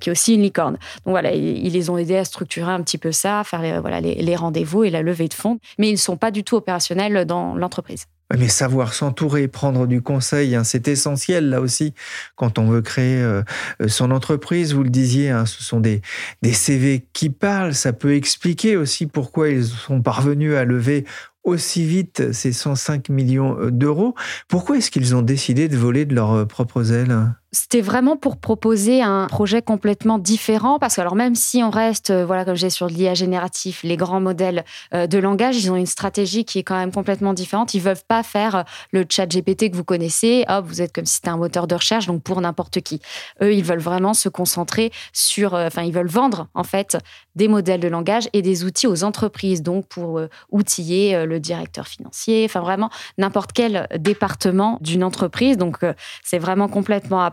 qui 0.00 0.08
est 0.08 0.12
aussi 0.12 0.34
une 0.34 0.42
licorne. 0.42 0.74
Donc 1.04 1.12
voilà, 1.12 1.32
ils, 1.32 1.72
les 1.72 1.90
ont 1.90 1.98
aidés 1.98 2.16
à 2.16 2.24
structurer 2.24 2.70
un 2.70 2.82
petit 2.82 2.98
peu 2.98 3.12
ça, 3.12 3.42
faire 3.44 3.62
les, 3.62 3.78
voilà, 3.78 4.00
les, 4.00 4.14
les 4.14 4.36
rendez-vous 4.36 4.84
et 4.84 4.90
la 4.90 5.02
levée 5.02 5.28
de 5.28 5.34
fonds. 5.34 5.58
Mais 5.78 5.87
ils 5.88 5.94
ne 5.94 5.98
sont 5.98 6.16
pas 6.16 6.30
du 6.30 6.44
tout 6.44 6.56
opérationnels 6.56 7.24
dans 7.24 7.54
l'entreprise. 7.54 8.06
Mais 8.36 8.48
savoir 8.48 8.92
s'entourer, 8.92 9.48
prendre 9.48 9.86
du 9.86 10.02
conseil, 10.02 10.54
hein, 10.54 10.62
c'est 10.62 10.86
essentiel 10.86 11.48
là 11.48 11.62
aussi 11.62 11.94
quand 12.36 12.58
on 12.58 12.68
veut 12.68 12.82
créer 12.82 13.22
euh, 13.22 13.42
euh, 13.80 13.88
son 13.88 14.10
entreprise. 14.10 14.74
Vous 14.74 14.82
le 14.82 14.90
disiez, 14.90 15.30
hein, 15.30 15.46
ce 15.46 15.62
sont 15.62 15.80
des, 15.80 16.02
des 16.42 16.52
CV 16.52 17.06
qui 17.14 17.30
parlent. 17.30 17.74
Ça 17.74 17.94
peut 17.94 18.14
expliquer 18.14 18.76
aussi 18.76 19.06
pourquoi 19.06 19.48
ils 19.48 19.64
sont 19.64 20.02
parvenus 20.02 20.54
à 20.56 20.64
lever 20.64 21.06
aussi 21.42 21.86
vite 21.86 22.32
ces 22.32 22.52
105 22.52 23.08
millions 23.08 23.58
euh, 23.58 23.70
d'euros. 23.70 24.14
Pourquoi 24.46 24.76
est-ce 24.76 24.90
qu'ils 24.90 25.16
ont 25.16 25.22
décidé 25.22 25.68
de 25.68 25.78
voler 25.78 26.04
de 26.04 26.14
leurs 26.14 26.46
propres 26.46 26.92
ailes? 26.92 27.16
C'était 27.50 27.80
vraiment 27.80 28.16
pour 28.16 28.36
proposer 28.36 29.00
un 29.00 29.26
projet 29.26 29.62
complètement 29.62 30.18
différent 30.18 30.78
parce 30.78 30.96
que 30.96 31.00
alors 31.00 31.14
même 31.14 31.34
si 31.34 31.62
on 31.62 31.70
reste 31.70 32.10
euh, 32.10 32.26
voilà 32.26 32.44
comme 32.44 32.56
j'ai 32.56 32.68
sur 32.68 32.88
l'IA 32.88 33.14
génératif 33.14 33.82
les 33.84 33.96
grands 33.96 34.20
modèles 34.20 34.64
euh, 34.92 35.06
de 35.06 35.16
langage 35.16 35.56
ils 35.56 35.72
ont 35.72 35.76
une 35.76 35.86
stratégie 35.86 36.44
qui 36.44 36.58
est 36.58 36.62
quand 36.62 36.76
même 36.76 36.92
complètement 36.92 37.32
différente. 37.32 37.72
Ils 37.72 37.80
veulent 37.80 37.96
pas 38.06 38.22
faire 38.22 38.54
euh, 38.54 38.62
le 38.92 39.06
chat 39.08 39.26
GPT 39.26 39.70
que 39.70 39.76
vous 39.76 39.84
connaissez. 39.84 40.44
Hop 40.48 40.66
vous 40.66 40.82
êtes 40.82 40.92
comme 40.92 41.06
si 41.06 41.14
c'était 41.14 41.30
un 41.30 41.38
moteur 41.38 41.66
de 41.66 41.74
recherche 41.74 42.06
donc 42.06 42.22
pour 42.22 42.38
n'importe 42.42 42.82
qui. 42.82 43.00
Eux 43.42 43.54
ils 43.54 43.64
veulent 43.64 43.78
vraiment 43.78 44.12
se 44.12 44.28
concentrer 44.28 44.90
sur 45.14 45.54
enfin 45.54 45.82
ils 45.82 45.92
veulent 45.92 46.06
vendre 46.06 46.48
en 46.52 46.64
fait 46.64 46.98
des 47.34 47.48
modèles 47.48 47.80
de 47.80 47.88
langage 47.88 48.28
et 48.34 48.42
des 48.42 48.64
outils 48.64 48.86
aux 48.86 49.04
entreprises 49.04 49.62
donc 49.62 49.86
pour 49.88 50.20
outiller 50.50 51.24
le 51.24 51.40
directeur 51.40 51.86
financier. 51.86 52.44
Enfin 52.44 52.60
vraiment 52.60 52.90
n'importe 53.16 53.52
quel 53.54 53.88
département 53.96 54.78
d'une 54.82 55.02
entreprise. 55.02 55.56
Donc 55.56 55.78
c'est 56.22 56.38
vraiment 56.38 56.68
complètement 56.68 57.22
à 57.22 57.30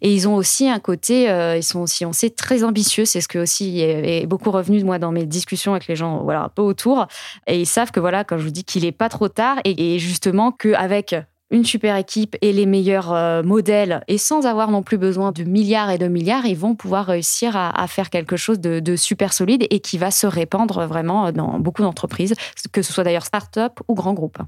Et 0.00 0.12
ils 0.12 0.28
ont 0.28 0.34
aussi 0.34 0.68
un 0.68 0.78
côté, 0.78 1.30
euh, 1.30 1.56
ils 1.56 1.62
sont 1.62 1.80
aussi, 1.80 2.04
on 2.04 2.12
sait, 2.12 2.30
très 2.30 2.64
ambitieux. 2.64 3.04
C'est 3.04 3.20
ce 3.20 3.28
que 3.28 3.38
aussi 3.38 3.80
est, 3.80 4.26
beaucoup 4.26 4.50
revenu 4.50 4.80
de 4.80 4.84
moi 4.84 4.98
dans 4.98 5.12
mes 5.12 5.26
discussions 5.26 5.72
avec 5.72 5.86
les 5.86 5.96
gens, 5.96 6.22
voilà, 6.22 6.44
un 6.44 6.48
peu 6.48 6.62
autour. 6.62 7.06
Et 7.46 7.60
ils 7.60 7.66
savent 7.66 7.90
que 7.90 8.00
voilà, 8.00 8.24
quand 8.24 8.38
je 8.38 8.44
vous 8.44 8.50
dis 8.50 8.64
qu'il 8.64 8.84
est 8.84 8.92
pas 8.92 9.08
trop 9.08 9.28
tard 9.28 9.58
et, 9.64 9.94
et 9.94 9.98
justement 9.98 10.52
qu'avec 10.52 11.14
une 11.50 11.64
super 11.64 11.96
équipe 11.96 12.36
et 12.42 12.52
les 12.52 12.66
meilleurs 12.66 13.12
euh, 13.12 13.42
modèles, 13.42 14.04
et 14.08 14.18
sans 14.18 14.46
avoir 14.46 14.70
non 14.70 14.82
plus 14.82 14.98
besoin 14.98 15.32
de 15.32 15.44
milliards 15.44 15.90
et 15.90 15.98
de 15.98 16.08
milliards, 16.08 16.46
ils 16.46 16.56
vont 16.56 16.74
pouvoir 16.74 17.06
réussir 17.06 17.56
à, 17.56 17.86
faire 17.86 18.10
quelque 18.10 18.36
chose 18.36 18.60
de, 18.60 18.80
de, 18.80 18.96
super 18.96 19.32
solide 19.32 19.66
et 19.70 19.80
qui 19.80 19.98
va 19.98 20.10
se 20.10 20.26
répandre 20.26 20.86
vraiment 20.86 21.32
dans 21.32 21.58
beaucoup 21.58 21.82
d'entreprises, 21.82 22.34
que 22.72 22.82
ce 22.82 22.92
soit 22.92 23.04
d'ailleurs 23.04 23.24
start-up 23.24 23.80
ou 23.88 23.94
grands 23.94 24.14
groupes. 24.14 24.38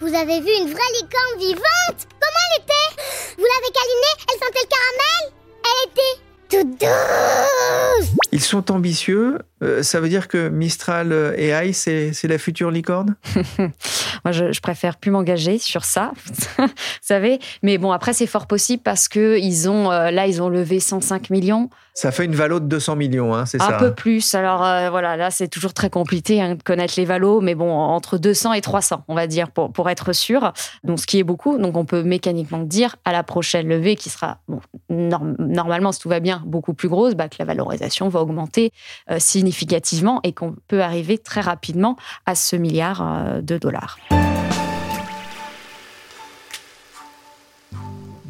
Vous 0.00 0.14
avez 0.14 0.40
vu 0.40 0.48
une 0.48 0.70
vraie 0.70 0.92
licorne 1.00 1.38
vivante? 1.38 2.06
Comment 2.20 2.44
elle 2.50 2.62
était? 2.62 3.02
Vous 3.38 3.44
l'avez 3.44 3.72
câlinée? 3.72 4.14
Elle 4.28 4.38
sentait 4.38 4.60
le 4.62 4.68
caramel? 4.68 5.24
Elle 5.64 5.80
était 5.90 6.14
toute 6.48 6.80
douce! 6.80 8.16
Ils 8.32 8.42
sont 8.42 8.70
ambitieux. 8.70 9.38
Euh, 9.62 9.82
ça 9.82 10.00
veut 10.00 10.08
dire 10.10 10.28
que 10.28 10.48
Mistral 10.48 11.12
AI, 11.38 11.72
c'est 11.72 12.12
la 12.24 12.38
future 12.38 12.70
licorne? 12.70 13.16
Moi, 14.26 14.32
je, 14.32 14.50
je, 14.50 14.60
préfère 14.60 14.96
plus 14.96 15.12
m'engager 15.12 15.56
sur 15.58 15.84
ça, 15.84 16.10
vous 16.58 16.66
savez. 17.00 17.38
Mais 17.62 17.78
bon, 17.78 17.92
après, 17.92 18.12
c'est 18.12 18.26
fort 18.26 18.48
possible 18.48 18.82
parce 18.82 19.06
que 19.06 19.38
ils 19.38 19.70
ont, 19.70 19.92
euh, 19.92 20.10
là, 20.10 20.26
ils 20.26 20.42
ont 20.42 20.48
levé 20.48 20.80
105 20.80 21.30
millions. 21.30 21.70
Ça 21.94 22.10
fait 22.10 22.24
une 22.24 22.34
valo 22.34 22.58
de 22.58 22.66
200 22.66 22.96
millions, 22.96 23.34
hein, 23.34 23.46
c'est 23.46 23.58
ça 23.58 23.76
Un 23.76 23.78
peu 23.78 23.94
plus. 23.94 24.34
Alors 24.34 24.62
euh, 24.64 24.90
voilà, 24.90 25.16
là, 25.16 25.30
c'est 25.30 25.46
toujours 25.46 25.72
très 25.72 25.90
compliqué 25.90 26.42
hein, 26.42 26.56
de 26.56 26.62
connaître 26.62 26.94
les 26.96 27.04
valos, 27.04 27.40
mais 27.40 27.54
bon, 27.54 27.70
entre 27.70 28.18
200 28.18 28.52
et 28.54 28.60
300, 28.60 29.04
on 29.06 29.14
va 29.14 29.28
dire, 29.28 29.52
pour, 29.52 29.72
pour 29.72 29.88
être 29.88 30.12
sûr. 30.12 30.52
Donc, 30.82 30.98
ce 30.98 31.06
qui 31.06 31.20
est 31.20 31.24
beaucoup. 31.24 31.56
Donc, 31.56 31.76
on 31.76 31.84
peut 31.84 32.02
mécaniquement 32.02 32.58
dire 32.58 32.96
à 33.04 33.12
la 33.12 33.22
prochaine 33.22 33.68
levée, 33.68 33.94
qui 33.94 34.10
sera, 34.10 34.40
bon, 34.48 34.60
normalement, 34.90 35.92
si 35.92 36.00
tout 36.00 36.08
va 36.08 36.18
bien, 36.18 36.42
beaucoup 36.44 36.74
plus 36.74 36.88
grosse, 36.88 37.14
bah, 37.14 37.28
que 37.28 37.36
la 37.38 37.44
valorisation 37.44 38.08
va 38.08 38.20
augmenter 38.20 38.72
euh, 39.10 39.20
significativement 39.20 40.20
et 40.24 40.32
qu'on 40.32 40.56
peut 40.66 40.82
arriver 40.82 41.16
très 41.16 41.40
rapidement 41.40 41.96
à 42.26 42.34
ce 42.34 42.56
milliard 42.56 43.40
de 43.40 43.56
dollars. 43.56 43.98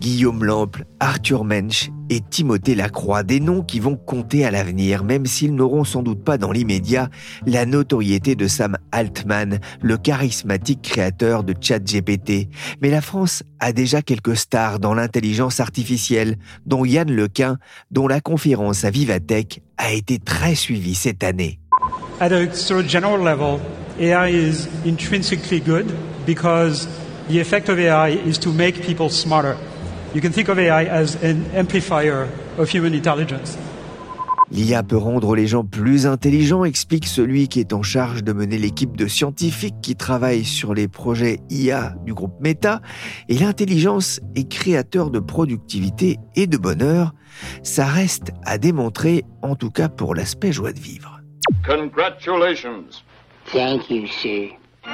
Guillaume 0.06 0.44
Lample, 0.44 0.84
Arthur 1.00 1.42
Mensch 1.42 1.90
et 2.10 2.20
Timothée 2.20 2.76
Lacroix, 2.76 3.24
des 3.24 3.40
noms 3.40 3.62
qui 3.62 3.80
vont 3.80 3.96
compter 3.96 4.44
à 4.44 4.52
l'avenir, 4.52 5.02
même 5.02 5.26
s'ils 5.26 5.54
n'auront 5.54 5.82
sans 5.82 6.04
doute 6.04 6.22
pas 6.22 6.38
dans 6.38 6.52
l'immédiat 6.52 7.08
la 7.44 7.66
notoriété 7.66 8.36
de 8.36 8.46
Sam 8.46 8.76
Altman, 8.92 9.58
le 9.82 9.96
charismatique 9.96 10.82
créateur 10.82 11.42
de 11.42 11.54
ChatGPT. 11.60 12.48
Mais 12.80 12.90
la 12.90 13.00
France 13.00 13.42
a 13.58 13.72
déjà 13.72 14.00
quelques 14.00 14.36
stars 14.36 14.78
dans 14.78 14.94
l'intelligence 14.94 15.58
artificielle, 15.58 16.36
dont 16.66 16.84
Yann 16.84 17.10
Lequin, 17.10 17.58
dont 17.90 18.06
la 18.06 18.20
conférence 18.20 18.84
à 18.84 18.90
Vivatech 18.90 19.60
a 19.76 19.92
été 19.92 20.20
très 20.20 20.54
suivie 20.54 20.94
cette 20.94 21.24
année. 21.24 21.58
AI 23.98 24.28
is 24.28 24.68
intrinsically 24.84 25.60
good 25.60 25.86
because 26.26 26.86
the 27.28 27.40
effect 27.40 27.68
of 27.68 27.78
AI 27.78 28.10
is 28.10 28.38
to 28.38 28.52
make 28.52 28.82
people 28.82 29.08
smarter. 29.08 29.56
You 30.14 30.20
can 30.20 30.32
think 30.32 30.48
of 30.48 30.58
AI 30.58 30.84
as 30.84 31.16
an 31.22 31.46
amplifier 31.54 32.28
of 32.58 32.68
human 32.68 32.92
intelligence. 32.92 33.56
L'IA 34.50 34.82
peut 34.84 34.96
rendre 34.96 35.34
les 35.34 35.48
gens 35.48 35.64
plus 35.64 36.06
intelligents, 36.06 36.64
explique 36.64 37.06
celui 37.06 37.48
qui 37.48 37.58
est 37.58 37.72
en 37.72 37.82
charge 37.82 38.22
de 38.22 38.32
mener 38.32 38.58
l'équipe 38.58 38.96
de 38.96 39.08
scientifiques 39.08 39.74
qui 39.82 39.96
travaillent 39.96 40.44
sur 40.44 40.72
les 40.72 40.86
projets 40.86 41.40
IA 41.50 41.96
du 42.04 42.14
groupe 42.14 42.34
Meta. 42.40 42.80
Et 43.28 43.38
l'intelligence 43.38 44.20
est 44.36 44.48
créateur 44.48 45.10
de 45.10 45.18
productivité 45.18 46.18
et 46.36 46.46
de 46.46 46.58
bonheur. 46.58 47.12
Ça 47.64 47.86
reste 47.86 48.30
à 48.44 48.58
démontrer, 48.58 49.24
en 49.42 49.56
tout 49.56 49.70
cas 49.70 49.88
pour 49.88 50.14
l'aspect 50.14 50.52
joie 50.52 50.72
de 50.72 50.80
vivre. 50.80 51.20
Congratulations. 51.66 52.84
Thank 53.52 53.90
you, 53.90 54.06
sir. 54.08 54.50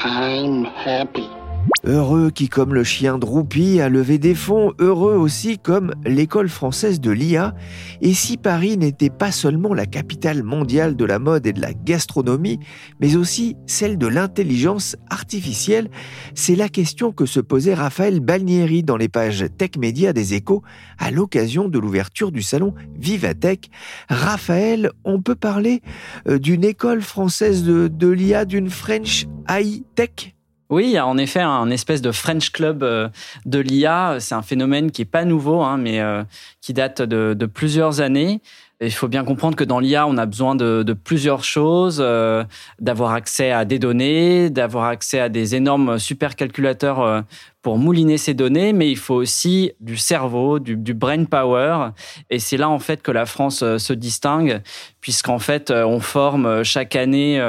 I'm 0.00 0.64
happy. 0.64 1.45
Heureux 1.84 2.30
qui, 2.30 2.48
comme 2.48 2.74
le 2.74 2.82
chien 2.82 3.16
Droupi, 3.16 3.80
a 3.80 3.88
levé 3.88 4.18
des 4.18 4.34
fonds, 4.34 4.72
heureux 4.80 5.14
aussi 5.14 5.58
comme 5.58 5.94
l'école 6.04 6.48
française 6.48 7.00
de 7.00 7.12
l'IA. 7.12 7.54
Et 8.00 8.12
si 8.12 8.36
Paris 8.36 8.76
n'était 8.76 9.10
pas 9.10 9.30
seulement 9.30 9.72
la 9.72 9.86
capitale 9.86 10.42
mondiale 10.42 10.96
de 10.96 11.04
la 11.04 11.20
mode 11.20 11.46
et 11.46 11.52
de 11.52 11.60
la 11.60 11.74
gastronomie, 11.74 12.58
mais 13.00 13.14
aussi 13.14 13.56
celle 13.66 13.98
de 13.98 14.06
l'intelligence 14.08 14.96
artificielle, 15.10 15.88
c'est 16.34 16.56
la 16.56 16.68
question 16.68 17.12
que 17.12 17.24
se 17.24 17.38
posait 17.38 17.74
Raphaël 17.74 18.18
Balnieri 18.18 18.82
dans 18.82 18.96
les 18.96 19.08
pages 19.08 19.44
Tech 19.56 19.70
Média 19.78 20.12
des 20.12 20.34
Échos 20.34 20.62
à 20.98 21.10
l'occasion 21.10 21.68
de 21.68 21.78
l'ouverture 21.78 22.32
du 22.32 22.42
salon 22.42 22.74
Vivatech. 22.98 23.70
Raphaël, 24.08 24.90
on 25.04 25.22
peut 25.22 25.36
parler 25.36 25.82
euh, 26.28 26.38
d'une 26.38 26.64
école 26.64 27.02
française 27.02 27.64
de, 27.64 28.08
l'IA, 28.08 28.44
d'une 28.44 28.70
French 28.70 29.26
AI 29.48 29.84
Tech? 29.94 30.35
Oui, 30.68 30.84
il 30.86 30.90
y 30.90 30.98
a 30.98 31.06
en 31.06 31.16
effet 31.16 31.40
un 31.40 31.70
espèce 31.70 32.02
de 32.02 32.10
French 32.10 32.50
Club 32.50 32.82
euh, 32.82 33.08
de 33.44 33.58
l'IA. 33.58 34.16
C'est 34.18 34.34
un 34.34 34.42
phénomène 34.42 34.90
qui 34.90 35.02
est 35.02 35.06
pas 35.06 35.24
nouveau, 35.24 35.62
hein, 35.62 35.76
mais 35.76 36.00
euh, 36.00 36.24
qui 36.60 36.72
date 36.72 37.02
de, 37.02 37.46
plusieurs 37.46 38.00
années 38.00 38.40
il 38.82 38.92
faut 38.92 39.08
bien 39.08 39.24
comprendre 39.24 39.56
que 39.56 39.64
dans 39.64 39.80
l'IA, 39.80 40.06
on 40.06 40.18
a 40.18 40.26
besoin 40.26 40.54
de, 40.54 40.92
plusieurs 40.92 41.44
choses, 41.44 41.98
euh, 41.98 42.44
d'avoir 42.78 43.12
accès 43.12 43.50
à 43.50 43.64
des 43.64 43.78
données, 43.78 44.50
d'avoir 44.50 44.84
accès 44.84 45.18
à 45.18 45.30
des 45.30 45.54
énormes 45.54 45.98
supercalculateurs 45.98 47.24
pour 47.66 47.78
mouliner 47.78 48.16
ces 48.16 48.32
données, 48.32 48.72
mais 48.72 48.88
il 48.88 48.96
faut 48.96 49.16
aussi 49.16 49.72
du 49.80 49.96
cerveau, 49.96 50.60
du, 50.60 50.94
brain 50.94 51.24
power. 51.24 51.88
Et 52.30 52.38
c'est 52.38 52.56
là 52.56 52.68
en 52.68 52.78
fait 52.78 53.02
que 53.02 53.10
la 53.10 53.26
France 53.26 53.64
euh, 53.64 53.78
se 53.78 53.92
distingue, 53.92 54.62
puisqu'en 55.00 55.40
fait 55.40 55.72
on 55.72 55.98
forme 55.98 56.62
chaque 56.62 56.94
année 56.94 57.44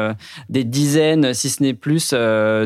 des 0.50 0.63
dizaines, 0.63 1.36
si 1.36 1.51
ce 1.51 1.62
n'est 1.62 1.75
plus, 1.75 2.15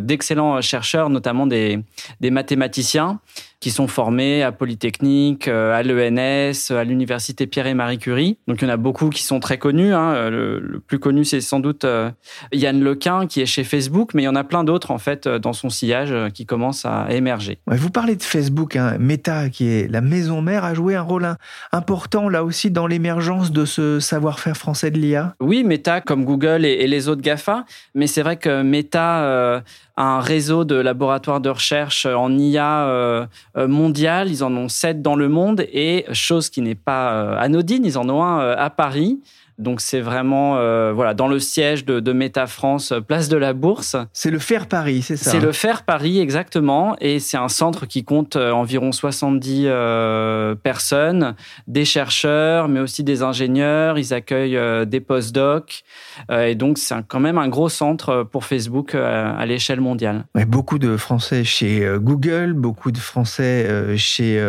d'excellents 0.01 0.61
chercheurs, 0.61 1.09
notamment 1.09 1.45
des 1.45 1.83
mathématiciens 2.21 3.19
qui 3.61 3.69
sont 3.69 3.87
formés 3.87 4.41
à 4.41 4.51
Polytechnique, 4.51 5.47
euh, 5.47 5.73
à 5.73 5.83
l'ENS, 5.83 6.71
à 6.71 6.83
l'Université 6.83 7.45
Pierre 7.45 7.67
et 7.67 7.75
Marie 7.75 7.99
Curie. 7.99 8.37
Donc 8.47 8.61
il 8.61 8.65
y 8.65 8.67
en 8.67 8.73
a 8.73 8.77
beaucoup 8.77 9.09
qui 9.09 9.23
sont 9.23 9.39
très 9.39 9.59
connus. 9.59 9.93
Hein. 9.93 10.13
Euh, 10.15 10.59
le, 10.59 10.79
plus 10.79 10.97
connu, 10.97 11.23
c'est 11.23 11.41
sans 11.41 11.59
doute 11.59 11.85
euh, 11.85 12.09
Yann 12.51 12.81
Lequin, 12.81 13.27
qui 13.27 13.39
est 13.39 13.45
chez 13.45 13.63
Facebook, 13.63 14.15
mais 14.15 14.23
il 14.23 14.25
y 14.25 14.29
en 14.29 14.35
a 14.35 14.43
plein 14.43 14.63
d'autres 14.63 14.89
en 14.89 14.97
fait 14.97 15.27
dans 15.27 15.53
son 15.53 15.69
sillage 15.69 16.13
qui 16.33 16.47
commencent 16.47 16.85
à 16.85 17.07
émerger. 17.11 17.59
vous 17.67 17.91
parlez 17.91 18.15
de 18.15 18.23
Facebook, 18.23 18.75
hein. 18.75 18.97
Meta, 18.99 19.49
qui 19.49 19.67
est 19.67 19.87
la 19.87 20.01
maison 20.01 20.41
mère, 20.41 20.65
a 20.65 20.73
joué 20.73 20.95
un 20.95 21.01
rôle 21.03 21.35
important 21.71 22.29
là 22.29 22.43
aussi 22.43 22.71
dans 22.71 22.87
l'émergence 22.87 23.51
de 23.51 23.65
ce 23.65 23.99
savoir-faire 23.99 24.57
français 24.57 24.89
de 24.89 24.97
l'IA. 24.97 25.35
Oui, 25.39 25.63
Meta 25.63 26.01
comme 26.01 26.25
Google 26.25 26.65
et, 26.65 26.87
les 26.87 27.07
autres 27.07 27.21
Gafa, 27.21 27.65
mais 27.93 28.07
c'est 28.07 28.23
vrai 28.23 28.37
que 28.37 28.63
Meta 28.63 29.61
un 29.97 30.19
réseau 30.19 30.63
de 30.63 30.75
laboratoires 30.75 31.41
de 31.41 31.49
recherche 31.49 32.05
en 32.05 32.37
IA 32.37 32.87
euh, 32.87 33.25
euh, 33.57 33.67
mondial. 33.67 34.29
Ils 34.29 34.43
en 34.43 34.55
ont 34.55 34.69
sept 34.69 35.01
dans 35.01 35.15
le 35.15 35.29
monde 35.29 35.61
et, 35.71 36.05
chose 36.13 36.49
qui 36.49 36.61
n'est 36.61 36.75
pas 36.75 37.13
euh, 37.13 37.37
anodine, 37.37 37.85
ils 37.85 37.97
en 37.97 38.09
ont 38.09 38.23
un 38.23 38.51
à 38.51 38.69
Paris. 38.69 39.21
Donc 39.61 39.81
c'est 39.81 40.01
vraiment 40.01 40.55
voilà 40.93 41.13
dans 41.13 41.27
le 41.27 41.39
siège 41.39 41.85
de, 41.85 41.99
de 41.99 42.13
Meta 42.13 42.47
France, 42.47 42.93
place 43.07 43.29
de 43.29 43.37
la 43.37 43.53
Bourse. 43.53 43.95
C'est 44.13 44.31
le 44.31 44.39
Faire 44.39 44.67
Paris, 44.67 45.01
c'est 45.01 45.17
ça 45.17 45.31
C'est 45.31 45.39
le 45.39 45.51
Faire 45.51 45.83
Paris 45.83 46.19
exactement, 46.19 46.95
et 46.99 47.19
c'est 47.19 47.37
un 47.37 47.47
centre 47.47 47.85
qui 47.85 48.03
compte 48.03 48.35
environ 48.35 48.91
70 48.91 49.67
personnes, 50.63 51.35
des 51.67 51.85
chercheurs, 51.85 52.67
mais 52.67 52.79
aussi 52.79 53.03
des 53.03 53.23
ingénieurs. 53.23 53.97
Ils 53.97 54.13
accueillent 54.13 54.59
des 54.87 54.99
postdocs, 54.99 55.83
et 56.31 56.55
donc 56.55 56.77
c'est 56.77 56.95
quand 57.07 57.19
même 57.19 57.37
un 57.37 57.47
gros 57.47 57.69
centre 57.69 58.23
pour 58.23 58.45
Facebook 58.45 58.95
à 58.95 59.45
l'échelle 59.45 59.81
mondiale. 59.81 60.25
beaucoup 60.47 60.79
de 60.79 60.97
Français 60.97 61.43
chez 61.43 61.87
Google, 61.99 62.53
beaucoup 62.53 62.91
de 62.91 62.97
Français 62.97 63.95
chez 63.97 64.41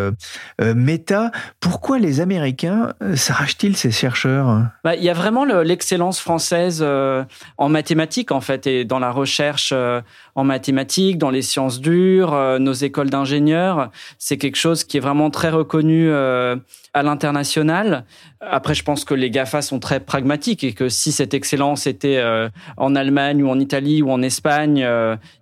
Meta. 0.60 1.30
Pourquoi 1.60 1.98
les 1.98 2.20
Américains 2.20 2.92
s'arrachent-ils 3.14 3.76
ces 3.76 3.90
chercheurs? 3.90 4.62
Bah, 4.84 4.96
y 5.04 5.10
a 5.10 5.14
vraiment 5.14 5.44
l'excellence 5.44 6.20
française 6.20 6.80
euh, 6.82 7.24
en 7.58 7.68
mathématiques, 7.68 8.32
en 8.32 8.40
fait, 8.40 8.66
et 8.66 8.84
dans 8.84 8.98
la 8.98 9.10
recherche 9.10 9.70
euh, 9.72 10.00
en 10.34 10.44
mathématiques, 10.44 11.18
dans 11.18 11.30
les 11.30 11.42
sciences 11.42 11.80
dures, 11.80 12.32
euh, 12.32 12.58
nos 12.58 12.72
écoles 12.72 13.10
d'ingénieurs. 13.10 13.90
C'est 14.18 14.38
quelque 14.38 14.56
chose 14.56 14.84
qui 14.84 14.96
est 14.96 15.00
vraiment 15.00 15.30
très 15.30 15.50
reconnu 15.50 16.12
à 16.12 17.02
l'international. 17.02 18.04
Après, 18.40 18.74
je 18.74 18.82
pense 18.82 19.04
que 19.04 19.14
les 19.14 19.30
GAFA 19.30 19.62
sont 19.62 19.78
très 19.78 20.00
pragmatiques 20.00 20.64
et 20.64 20.72
que 20.72 20.88
si 20.88 21.12
cette 21.12 21.34
excellence 21.34 21.86
était 21.86 22.22
en 22.76 22.94
Allemagne 22.94 23.42
ou 23.42 23.48
en 23.48 23.58
Italie 23.58 24.02
ou 24.02 24.10
en 24.10 24.22
Espagne, 24.22 24.86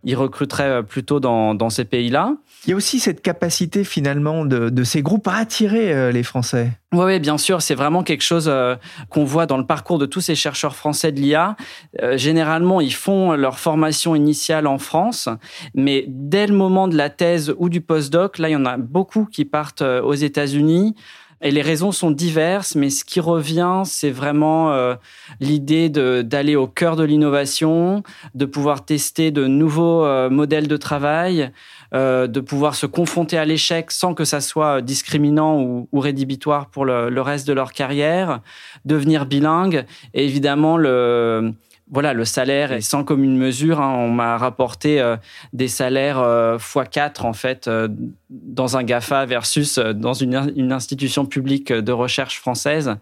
ils 0.04 0.16
recruteraient 0.16 0.82
plutôt 0.82 1.20
dans, 1.20 1.54
dans 1.54 1.70
ces 1.70 1.84
pays-là. 1.84 2.36
Il 2.66 2.70
y 2.70 2.72
a 2.74 2.76
aussi 2.76 3.00
cette 3.00 3.22
capacité 3.22 3.84
finalement 3.84 4.44
de, 4.44 4.68
de 4.68 4.84
ces 4.84 5.00
groupes 5.00 5.26
à 5.28 5.36
attirer 5.36 5.94
euh, 5.94 6.12
les 6.12 6.22
Français. 6.22 6.72
Oui, 6.92 7.04
ouais, 7.04 7.18
bien 7.18 7.38
sûr, 7.38 7.62
c'est 7.62 7.74
vraiment 7.74 8.02
quelque 8.02 8.22
chose 8.22 8.48
euh, 8.48 8.76
qu'on 9.08 9.24
voit 9.24 9.46
dans 9.46 9.56
le 9.56 9.64
parcours 9.64 9.98
de 9.98 10.04
tous 10.04 10.20
ces 10.20 10.34
chercheurs 10.34 10.76
français 10.76 11.10
de 11.10 11.20
l'IA. 11.20 11.56
Euh, 12.02 12.18
généralement, 12.18 12.82
ils 12.82 12.92
font 12.92 13.32
leur 13.32 13.58
formation 13.58 14.14
initiale 14.14 14.66
en 14.66 14.76
France, 14.80 15.28
mais 15.74 16.04
dès 16.08 16.46
le 16.46 16.54
moment 16.54 16.88
de 16.88 16.96
la 16.96 17.10
thèse 17.10 17.54
ou 17.58 17.68
du 17.68 17.80
postdoc, 17.80 18.38
là, 18.38 18.48
il 18.48 18.52
y 18.52 18.56
en 18.56 18.66
a 18.66 18.76
beaucoup 18.76 19.26
qui 19.26 19.44
partent 19.44 19.82
aux 19.82 20.14
États-Unis. 20.14 20.94
Et 21.42 21.50
les 21.50 21.62
raisons 21.62 21.90
sont 21.90 22.10
diverses, 22.10 22.74
mais 22.74 22.90
ce 22.90 23.02
qui 23.02 23.18
revient, 23.18 23.82
c'est 23.86 24.10
vraiment 24.10 24.72
euh, 24.72 24.94
l'idée 25.40 25.88
d'aller 25.88 26.54
au 26.54 26.66
cœur 26.66 26.96
de 26.96 27.02
l'innovation, 27.02 28.02
de 28.34 28.44
pouvoir 28.44 28.84
tester 28.84 29.30
de 29.30 29.46
nouveaux 29.46 30.04
euh, 30.04 30.28
modèles 30.28 30.68
de 30.68 30.76
travail, 30.76 31.50
euh, 31.94 32.26
de 32.26 32.40
pouvoir 32.40 32.74
se 32.74 32.84
confronter 32.84 33.38
à 33.38 33.46
l'échec 33.46 33.90
sans 33.90 34.12
que 34.12 34.26
ça 34.26 34.42
soit 34.42 34.82
discriminant 34.82 35.58
ou, 35.62 35.88
rédhibitoire 35.98 36.66
pour 36.66 36.84
le, 36.84 37.20
reste 37.22 37.48
de 37.48 37.54
leur 37.54 37.72
carrière, 37.72 38.40
devenir 38.84 39.24
bilingue, 39.24 39.86
et 40.12 40.26
évidemment 40.26 40.76
le 40.76 41.54
voilà, 41.90 42.12
le 42.12 42.24
salaire 42.24 42.72
est 42.72 42.80
sans 42.80 43.04
commune 43.04 43.36
mesure. 43.36 43.80
Hein. 43.80 43.94
On 43.96 44.10
m'a 44.10 44.38
rapporté 44.38 45.00
euh, 45.00 45.16
des 45.52 45.68
salaires 45.68 46.20
euh, 46.20 46.56
x4 46.56 47.22
en 47.22 47.32
fait 47.32 47.66
euh, 47.66 47.88
dans 48.30 48.76
un 48.76 48.84
GAFA 48.84 49.26
versus 49.26 49.78
dans 49.78 50.14
une, 50.14 50.52
une, 50.56 50.72
institution 50.72 51.26
publique 51.26 51.72
de 51.72 51.92
recherche 51.92 52.38
française. 52.38 52.94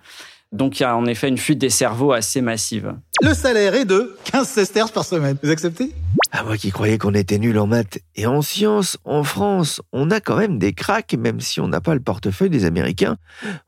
Donc 0.53 0.81
il 0.81 0.85
y 0.85 0.87
a 0.87 0.97
en 0.97 1.05
effet 1.05 1.29
une 1.29 1.37
fuite 1.37 1.59
des 1.59 1.69
cerveaux 1.69 2.13
assez 2.13 2.41
massive. 2.41 2.95
Le 3.23 3.35
salaire 3.35 3.75
est 3.75 3.85
de 3.85 4.17
15 4.25 4.49
sesterces 4.49 4.91
par 4.91 5.05
semaine. 5.05 5.37
Vous 5.43 5.51
acceptez? 5.51 5.93
Ah, 6.31 6.45
moi 6.45 6.59
qui 6.59 6.71
croyais 6.71 6.99
qu'on 6.99 7.15
était 7.15 7.39
nul 7.39 7.59
en 7.59 7.67
maths 7.67 8.01
et 8.15 8.27
en 8.27 8.43
sciences, 8.43 8.99
en 9.05 9.25
France, 9.25 9.81
on 9.93 10.11
a 10.11 10.21
quand 10.21 10.37
même 10.37 10.59
des 10.59 10.75
cracks, 10.75 11.15
même 11.15 11.41
si 11.41 11.59
on 11.61 11.69
n'a 11.69 11.81
pas 11.81 11.95
le 11.95 12.01
portefeuille 12.01 12.51
des 12.51 12.67
Américains. 12.67 13.17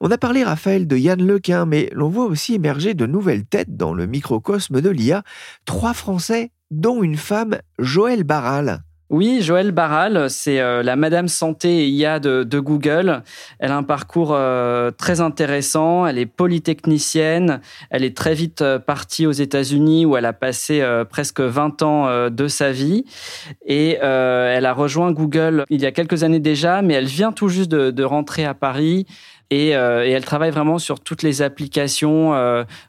On 0.00 0.10
a 0.10 0.18
parlé, 0.18 0.44
Raphaël, 0.44 0.86
de 0.86 0.96
Yann 0.96 1.24
Lequin, 1.26 1.64
mais 1.64 1.88
l'on 1.92 2.10
voit 2.10 2.26
aussi 2.26 2.54
émerger 2.54 2.92
de 2.92 3.06
nouvelles 3.06 3.46
têtes 3.46 3.76
dans 3.76 3.94
le 3.94 4.06
microcosme 4.06 4.82
de 4.82 4.90
l'IA. 4.90 5.22
Trois 5.64 5.94
Français, 5.94 6.52
dont 6.70 7.02
une 7.02 7.16
femme, 7.16 7.58
Joël 7.78 8.24
Barral. 8.24 8.82
Oui, 9.10 9.42
Joëlle 9.42 9.72
Barral, 9.72 10.30
c'est 10.30 10.60
euh, 10.60 10.84
la 10.84 10.94
Madame 10.94 11.26
Santé 11.26 11.80
et 11.80 11.88
IA 11.88 12.20
de, 12.20 12.60
Google. 12.60 13.24
Elle 13.58 13.72
a 13.72 13.76
un 13.76 13.82
parcours 13.82 14.30
euh, 14.32 14.92
très 14.92 15.20
intéressant. 15.20 16.06
Elle 16.06 16.16
est 16.16 16.26
polytechnicienne. 16.26 17.60
Elle 17.90 18.04
est 18.04 18.16
très 18.16 18.34
vite 18.34 18.62
euh, 18.62 18.78
partie 18.78 19.26
aux 19.26 19.32
États-Unis 19.32 20.06
où 20.06 20.16
elle 20.16 20.26
a 20.26 20.32
passé 20.32 20.86
presque 21.10 21.40
20 21.40 21.82
ans 21.82 22.30
de 22.30 22.46
sa 22.46 22.70
vie. 22.70 23.04
Et 23.66 23.94
elle 23.94 24.66
a 24.66 24.72
rejoint 24.72 25.10
Google 25.10 25.64
il 25.70 25.80
y 25.80 25.86
a 25.86 25.92
quelques 25.92 26.22
années 26.22 26.38
déjà, 26.38 26.80
mais 26.80 26.94
elle 26.94 27.06
vient 27.06 27.32
tout 27.32 27.48
juste 27.48 27.70
de, 27.70 28.04
rentrer 28.04 28.44
à 28.44 28.54
Paris. 28.54 29.06
Et, 29.50 29.70
et, 29.70 29.72
elle 29.72 30.24
travaille 30.24 30.52
vraiment 30.52 30.78
sur 30.78 31.00
toutes 31.00 31.24
les 31.24 31.42
applications 31.42 32.32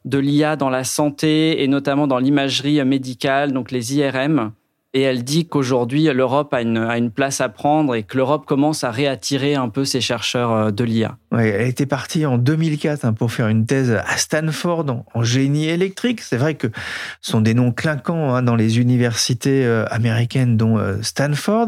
de 0.05 0.17
l'IA 0.19 0.55
dans 0.55 0.69
la 0.69 0.83
santé 0.83 1.63
et 1.63 1.67
notamment 1.67 2.05
dans 2.05 2.19
l'imagerie 2.19 2.83
médicale, 2.85 3.53
donc 3.53 3.71
les 3.71 3.95
IRM 3.95 4.51
et 4.93 5.01
elle 5.01 5.23
dit 5.23 5.47
qu'aujourd'hui 5.47 6.03
l'Europe 6.13 6.53
a 6.53 6.61
une, 6.61 6.77
a 6.77 6.97
une 6.97 7.11
place 7.11 7.39
à 7.39 7.47
prendre 7.47 7.95
et 7.95 8.03
que 8.03 8.17
l'Europe 8.17 8.45
commence 8.45 8.83
à 8.83 8.91
réattirer 8.91 9.55
un 9.55 9.69
peu 9.69 9.85
ses 9.85 10.01
chercheurs 10.01 10.51
euh, 10.51 10.71
de 10.71 10.83
l'IA. 10.83 11.17
Oui, 11.31 11.43
elle 11.43 11.67
était 11.67 11.85
partie 11.85 12.25
en 12.25 12.37
2004 12.37 13.05
hein, 13.05 13.13
pour 13.13 13.31
faire 13.31 13.47
une 13.47 13.65
thèse 13.65 13.91
à 13.91 14.17
Stanford 14.17 15.05
en, 15.13 15.23
génie 15.23 15.69
électrique. 15.69 16.19
C'est 16.21 16.35
vrai 16.35 16.55
que 16.55 16.67
ce 17.21 17.31
sont 17.31 17.39
des 17.39 17.53
noms 17.53 17.71
clinquants 17.71 18.33
hein, 18.33 18.41
dans 18.41 18.55
les 18.55 18.79
universités 18.79 19.65
euh, 19.65 19.85
américaines, 19.89 20.57
dont 20.57 20.77
euh, 20.77 20.97
Stanford. 21.01 21.67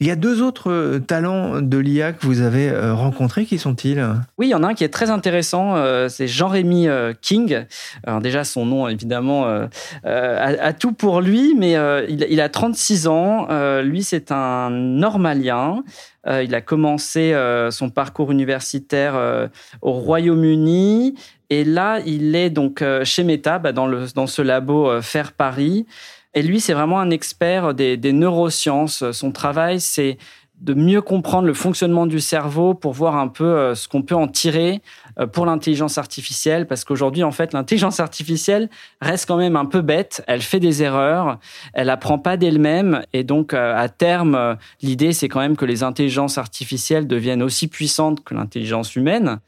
Il 0.00 0.08
y 0.08 0.10
a 0.10 0.16
deux 0.16 0.42
autres 0.42 0.98
talents 1.06 1.62
de 1.62 1.78
l'IA 1.78 2.12
que 2.12 2.26
vous 2.26 2.40
avez 2.40 2.70
rencontrés. 2.90 3.44
Qui 3.44 3.58
sont-ils? 3.58 4.04
Oui, 4.38 4.46
il 4.48 4.50
y 4.50 4.54
en 4.54 4.64
a 4.64 4.68
un 4.68 4.74
qui 4.74 4.84
est 4.84 4.88
très 4.88 5.10
intéressant. 5.10 5.76
c'est 6.08 6.26
Jean-Rémy 6.26 6.88
King. 7.20 7.64
Alors 8.06 8.20
déjà, 8.20 8.44
son 8.44 8.66
nom, 8.66 8.88
évidemment, 8.88 9.44
a, 9.44 9.68
a, 10.04 10.72
tout 10.72 10.92
pour 10.92 11.20
lui, 11.20 11.54
mais 11.56 11.76
il, 12.08 12.26
il 12.28 12.40
a 12.40 12.48
36 12.64 13.08
ans. 13.08 13.48
lui, 13.82 14.02
c'est 14.02 14.32
un 14.32 14.70
normalien. 14.70 15.82
il 16.26 16.54
a 16.54 16.62
commencé 16.62 17.34
son 17.70 17.90
parcours 17.90 18.32
universitaire 18.32 19.50
au 19.82 19.92
Royaume-Uni. 19.92 21.14
Et 21.50 21.64
là, 21.64 22.00
il 22.06 22.34
est 22.34 22.48
donc 22.48 22.82
chez 23.04 23.22
Meta, 23.22 23.58
bah, 23.58 23.72
dans, 23.72 23.86
le, 23.86 24.06
dans 24.14 24.26
ce 24.26 24.40
labo 24.40 25.02
Faire 25.02 25.32
Paris. 25.32 25.84
Et 26.32 26.40
lui, 26.40 26.58
c'est 26.58 26.72
vraiment 26.72 27.00
un 27.00 27.10
expert 27.10 27.74
des 27.74 28.12
neurosciences. 28.14 29.10
Son 29.12 29.30
travail, 29.30 29.78
c'est 29.78 30.16
de 30.60 30.72
mieux 30.72 31.02
comprendre 31.02 31.46
le 31.46 31.54
fonctionnement 31.54 32.06
du 32.06 32.20
cerveau 32.20 32.74
pour 32.74 32.92
voir 32.92 33.16
un 33.16 33.28
peu 33.28 33.44
euh, 33.44 33.74
ce 33.74 33.88
qu'on 33.88 34.02
peut 34.02 34.14
en 34.14 34.28
tirer 34.28 34.80
euh, 35.18 35.26
pour 35.26 35.46
l'intelligence 35.46 35.98
artificielle, 35.98 36.66
parce 36.66 36.84
qu'aujourd'hui, 36.84 37.24
en 37.24 37.32
fait, 37.32 37.52
l'intelligence 37.52 37.98
artificielle 38.00 38.70
reste 39.00 39.26
quand 39.26 39.36
même 39.36 39.56
un 39.56 39.66
peu 39.66 39.82
bête, 39.82 40.22
elle 40.26 40.42
fait 40.42 40.60
des 40.60 40.82
erreurs, 40.82 41.38
elle 41.72 41.90
apprend 41.90 42.18
pas 42.18 42.36
d'elle-même, 42.36 43.02
et 43.12 43.24
donc 43.24 43.52
euh, 43.52 43.76
à 43.76 43.88
terme, 43.88 44.56
l'idée, 44.80 45.12
c'est 45.12 45.28
quand 45.28 45.40
même 45.40 45.56
que 45.56 45.64
les 45.64 45.82
intelligences 45.82 46.38
artificielles 46.38 47.06
deviennent 47.06 47.42
aussi 47.42 47.68
puissantes 47.68 48.22
que 48.22 48.34
l'intelligence 48.34 48.96
humaine. 48.96 49.40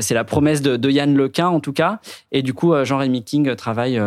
C'est 0.00 0.14
la 0.14 0.24
promesse 0.24 0.62
de, 0.62 0.90
Yann 0.90 1.14
Lequin, 1.14 1.48
en 1.48 1.60
tout 1.60 1.72
cas, 1.72 2.00
et 2.32 2.42
du 2.42 2.54
coup, 2.54 2.74
Jean-Rémy 2.84 3.24
King 3.24 3.54
travaille 3.54 4.00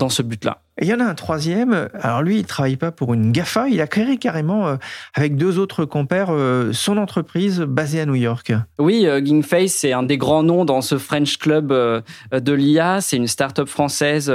dans 0.00 0.08
ce 0.08 0.22
but-là. 0.22 0.62
Et 0.80 0.86
il 0.86 0.88
y 0.88 0.94
en 0.94 1.00
a 1.00 1.04
un 1.04 1.14
troisième. 1.14 1.88
Alors 2.00 2.22
lui, 2.22 2.38
il 2.38 2.46
travaille 2.46 2.76
pas 2.76 2.90
pour 2.90 3.12
une 3.12 3.32
GAFA. 3.32 3.68
Il 3.68 3.80
a 3.82 3.86
créé 3.86 4.16
carrément, 4.16 4.66
euh, 4.66 4.76
avec 5.14 5.36
deux 5.36 5.58
autres 5.58 5.84
compères, 5.84 6.30
euh, 6.30 6.72
son 6.72 6.96
entreprise 6.96 7.60
basée 7.60 8.00
à 8.00 8.06
New 8.06 8.14
York. 8.14 8.52
Oui, 8.78 9.06
euh, 9.06 9.20
Gingface, 9.22 9.72
c'est 9.72 9.92
un 9.92 10.02
des 10.02 10.16
grands 10.16 10.42
noms 10.42 10.64
dans 10.64 10.80
ce 10.80 10.96
French 10.96 11.36
Club 11.38 11.68
de 11.68 12.52
l'IA. 12.52 13.00
C'est 13.02 13.16
une 13.18 13.26
start-up 13.26 13.68
française 13.68 14.32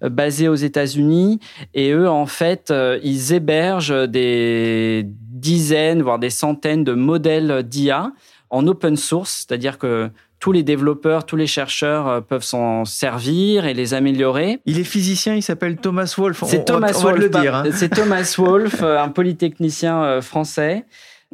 basée 0.00 0.48
aux 0.48 0.54
États-Unis. 0.54 1.40
Et 1.74 1.90
eux, 1.90 2.08
en 2.08 2.26
fait, 2.26 2.72
ils 3.02 3.32
hébergent 3.32 4.08
des 4.08 5.04
dizaines, 5.06 6.02
voire 6.02 6.20
des 6.20 6.30
centaines 6.30 6.84
de 6.84 6.92
modèles 6.92 7.64
d'IA 7.64 8.12
en 8.50 8.66
open 8.66 8.96
source, 8.96 9.46
c'est-à-dire 9.46 9.78
que 9.78 10.10
tous 10.40 10.52
les 10.52 10.62
développeurs, 10.62 11.26
tous 11.26 11.36
les 11.36 11.46
chercheurs 11.46 12.08
euh, 12.08 12.20
peuvent 12.22 12.42
s'en 12.42 12.84
servir 12.86 13.66
et 13.66 13.74
les 13.74 13.94
améliorer. 13.94 14.60
Il 14.64 14.80
est 14.80 14.84
physicien, 14.84 15.34
il 15.34 15.42
s'appelle 15.42 15.76
Thomas 15.76 16.12
Wolf. 16.16 16.42
C'est 16.46 16.64
Thomas 16.64 16.92
Wolf. 16.92 17.18
le 17.18 17.28
dire. 17.28 17.54
Hein. 17.54 17.64
C'est 17.72 17.90
Thomas 17.90 18.34
Wolf, 18.38 18.82
euh, 18.82 18.98
un 18.98 19.10
polytechnicien 19.10 20.02
euh, 20.02 20.22
français. 20.22 20.86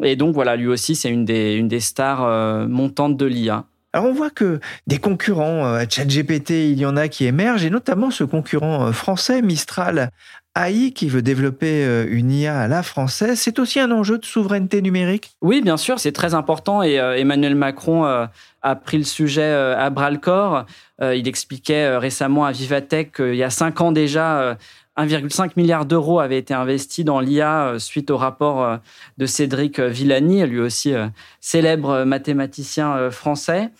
Et 0.03 0.17
donc 0.17 0.35
voilà, 0.35 0.57
lui 0.57 0.67
aussi, 0.67 0.97
c'est 0.97 1.09
une 1.09 1.25
des, 1.25 1.55
une 1.55 1.69
des 1.69 1.81
stars 1.81 2.69
montantes 2.69 3.17
de 3.17 3.25
l'IA. 3.25 3.65
Alors 3.95 4.11
on 4.11 4.13
voit 4.13 4.29
que 4.29 4.61
des 4.87 4.99
concurrents 4.99 5.65
à 5.65 5.89
ChatGPT, 5.89 6.51
il 6.51 6.79
y 6.79 6.85
en 6.85 6.99
a 6.99 7.09
qui 7.09 7.25
émergent, 7.25 7.65
et 7.65 7.71
notamment 7.71 8.11
ce 8.11 8.23
concurrent 8.23 8.93
français, 8.93 9.41
Mistral 9.41 10.11
AI, 10.57 10.93
qui 10.93 11.09
veut 11.09 11.23
développer 11.23 12.07
une 12.09 12.33
IA 12.33 12.59
à 12.59 12.69
la 12.69 12.83
française. 12.83 13.39
C'est 13.39 13.59
aussi 13.59 13.79
un 13.79 13.91
enjeu 13.91 14.19
de 14.19 14.25
souveraineté 14.25 14.81
numérique? 14.81 15.33
Oui, 15.43 15.61
bien 15.61 15.77
sûr, 15.77 16.01
c'est 16.01 16.13
très 16.13 16.35
important. 16.35 16.83
Et 16.83 16.95
Emmanuel 16.95 17.55
Macron 17.55 18.29
a 18.67 18.75
pris 18.75 18.99
le 18.99 19.05
sujet 19.05 19.43
euh, 19.43 19.79
à 19.79 19.91
bras 19.91 20.11
le 20.11 20.19
corps. 20.19 20.67
Euh, 21.01 21.15
il 21.15 21.29
expliquait 21.29 21.85
euh, 21.85 21.99
récemment 21.99 22.45
à 22.45 22.53
Vivatech 22.53 23.13
qu'il 23.13 23.37
y 23.37 23.45
a 23.45 23.51
cinq 23.51 23.81
ans 23.81 23.93
déjà, 23.93 24.57
1,5 24.99 25.53
milliard 25.57 25.87
d'euros 25.87 26.21
avaient 26.21 26.39
été 26.39 26.55
investis 26.55 27.05
dans 27.05 27.21
l'IA 27.21 27.75
suite 27.79 28.11
au 28.11 28.17
rapport 28.17 28.79
de 29.19 29.27
Cédric 29.27 29.79
Villani, 29.79 30.45
lui 30.47 30.61
aussi 30.61 30.95
célèbre 31.41 32.05
mathématicien 32.05 33.11
français. 33.11 33.71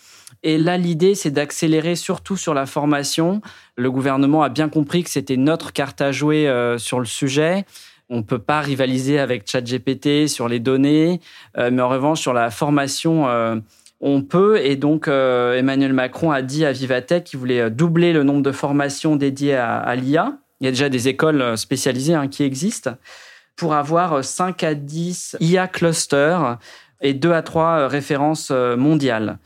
Et 0.43 0.57
là, 0.57 0.77
l'idée, 0.77 1.15
c'est 1.15 1.31
d'accélérer 1.31 1.95
surtout 1.95 2.37
sur 2.37 2.53
la 2.53 2.65
formation. 2.65 3.41
Le 3.75 3.91
gouvernement 3.91 4.43
a 4.43 4.49
bien 4.49 4.69
compris 4.69 5.03
que 5.03 5.09
c'était 5.09 5.37
notre 5.37 5.73
carte 5.73 6.01
à 6.01 6.11
jouer 6.11 6.51
sur 6.77 6.99
le 6.99 7.05
sujet. 7.05 7.65
On 8.09 8.17
ne 8.17 8.21
peut 8.21 8.39
pas 8.39 8.61
rivaliser 8.61 9.19
avec 9.19 9.49
ChatGPT 9.49 10.27
sur 10.27 10.47
les 10.47 10.59
données, 10.59 11.19
mais 11.57 11.81
en 11.81 11.89
revanche, 11.89 12.21
sur 12.21 12.33
la 12.33 12.51
formation, 12.51 13.27
on 13.99 14.21
peut. 14.21 14.59
Et 14.61 14.75
donc, 14.75 15.07
euh, 15.07 15.57
Emmanuel 15.57 15.93
Macron 15.93 16.31
a 16.31 16.41
dit 16.41 16.65
à 16.65 16.71
Vivatech 16.71 17.23
qu'il 17.23 17.39
voulait 17.39 17.61
euh, 17.61 17.69
doubler 17.69 18.13
le 18.13 18.23
nombre 18.23 18.41
de 18.41 18.51
formations 18.51 19.15
dédiées 19.15 19.55
à, 19.55 19.95
l'IA. 19.95 20.37
Il 20.61 20.65
y 20.65 20.67
a 20.67 20.71
déjà 20.71 20.89
des 20.89 21.07
écoles 21.07 21.41
euh, 21.41 21.55
spécialisées 21.55 22.13
hein, 22.13 22.27
qui 22.27 22.43
existent 22.43 22.95
pour 23.55 23.73
avoir 23.73 24.23
5 24.23 24.63
à 24.63 24.75
10 24.75 25.37
IA 25.39 25.67
clusters 25.67 26.59
et 27.01 27.13
2 27.13 27.31
à 27.31 27.41
3 27.41 27.87
références 27.87 28.51
mondiales. 28.51 29.39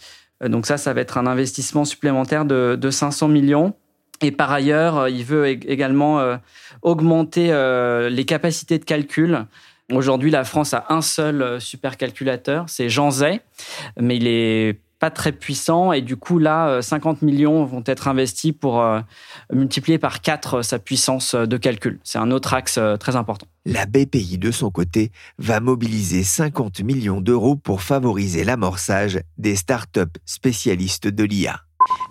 Donc 0.43 0.65
ça, 0.65 0.77
ça 0.77 0.93
va 0.93 1.01
être 1.01 1.17
un 1.17 1.27
investissement 1.27 1.85
supplémentaire 1.85 2.45
de, 2.45 2.77
de 2.79 2.89
500 2.89 3.27
millions. 3.27 3.73
Et 4.21 4.31
par 4.31 4.51
ailleurs, 4.51 5.07
il 5.07 5.23
veut 5.23 5.47
également 5.47 6.37
augmenter 6.83 7.47
les 8.11 8.25
capacités 8.25 8.77
de 8.77 8.85
calcul 8.85 9.47
Aujourd'hui, 9.91 10.31
la 10.31 10.43
France 10.43 10.73
a 10.73 10.85
un 10.89 11.01
seul 11.01 11.41
euh, 11.41 11.59
supercalculateur, 11.59 12.65
c'est 12.67 12.89
Jean 12.89 13.11
Zay, 13.11 13.41
mais 13.99 14.17
il 14.17 14.27
est 14.27 14.79
pas 15.01 15.09
très 15.09 15.31
puissant 15.31 15.91
et 15.91 16.01
du 16.01 16.15
coup 16.15 16.37
là 16.37 16.79
50 16.81 17.17
euh, 17.21 17.25
millions 17.25 17.65
vont 17.65 17.83
être 17.87 18.07
investis 18.07 18.53
pour 18.53 18.81
euh, 18.81 19.01
multiplier 19.51 19.97
par 19.97 20.21
4 20.21 20.61
sa 20.61 20.77
puissance 20.77 21.33
de 21.33 21.57
calcul. 21.57 21.99
C'est 22.03 22.19
un 22.19 22.29
autre 22.29 22.53
axe 22.53 22.79
très 22.99 23.15
important. 23.15 23.47
La 23.65 23.87
BPI 23.87 24.37
de 24.37 24.51
son 24.51 24.69
côté 24.69 25.11
va 25.39 25.59
mobiliser 25.59 26.23
50 26.23 26.81
millions 26.81 27.19
d'euros 27.19 27.55
pour 27.55 27.81
favoriser 27.81 28.43
l'amorçage 28.43 29.19
des 29.39 29.55
startups 29.55 30.19
spécialistes 30.25 31.07
de 31.07 31.23
l'IA. 31.23 31.61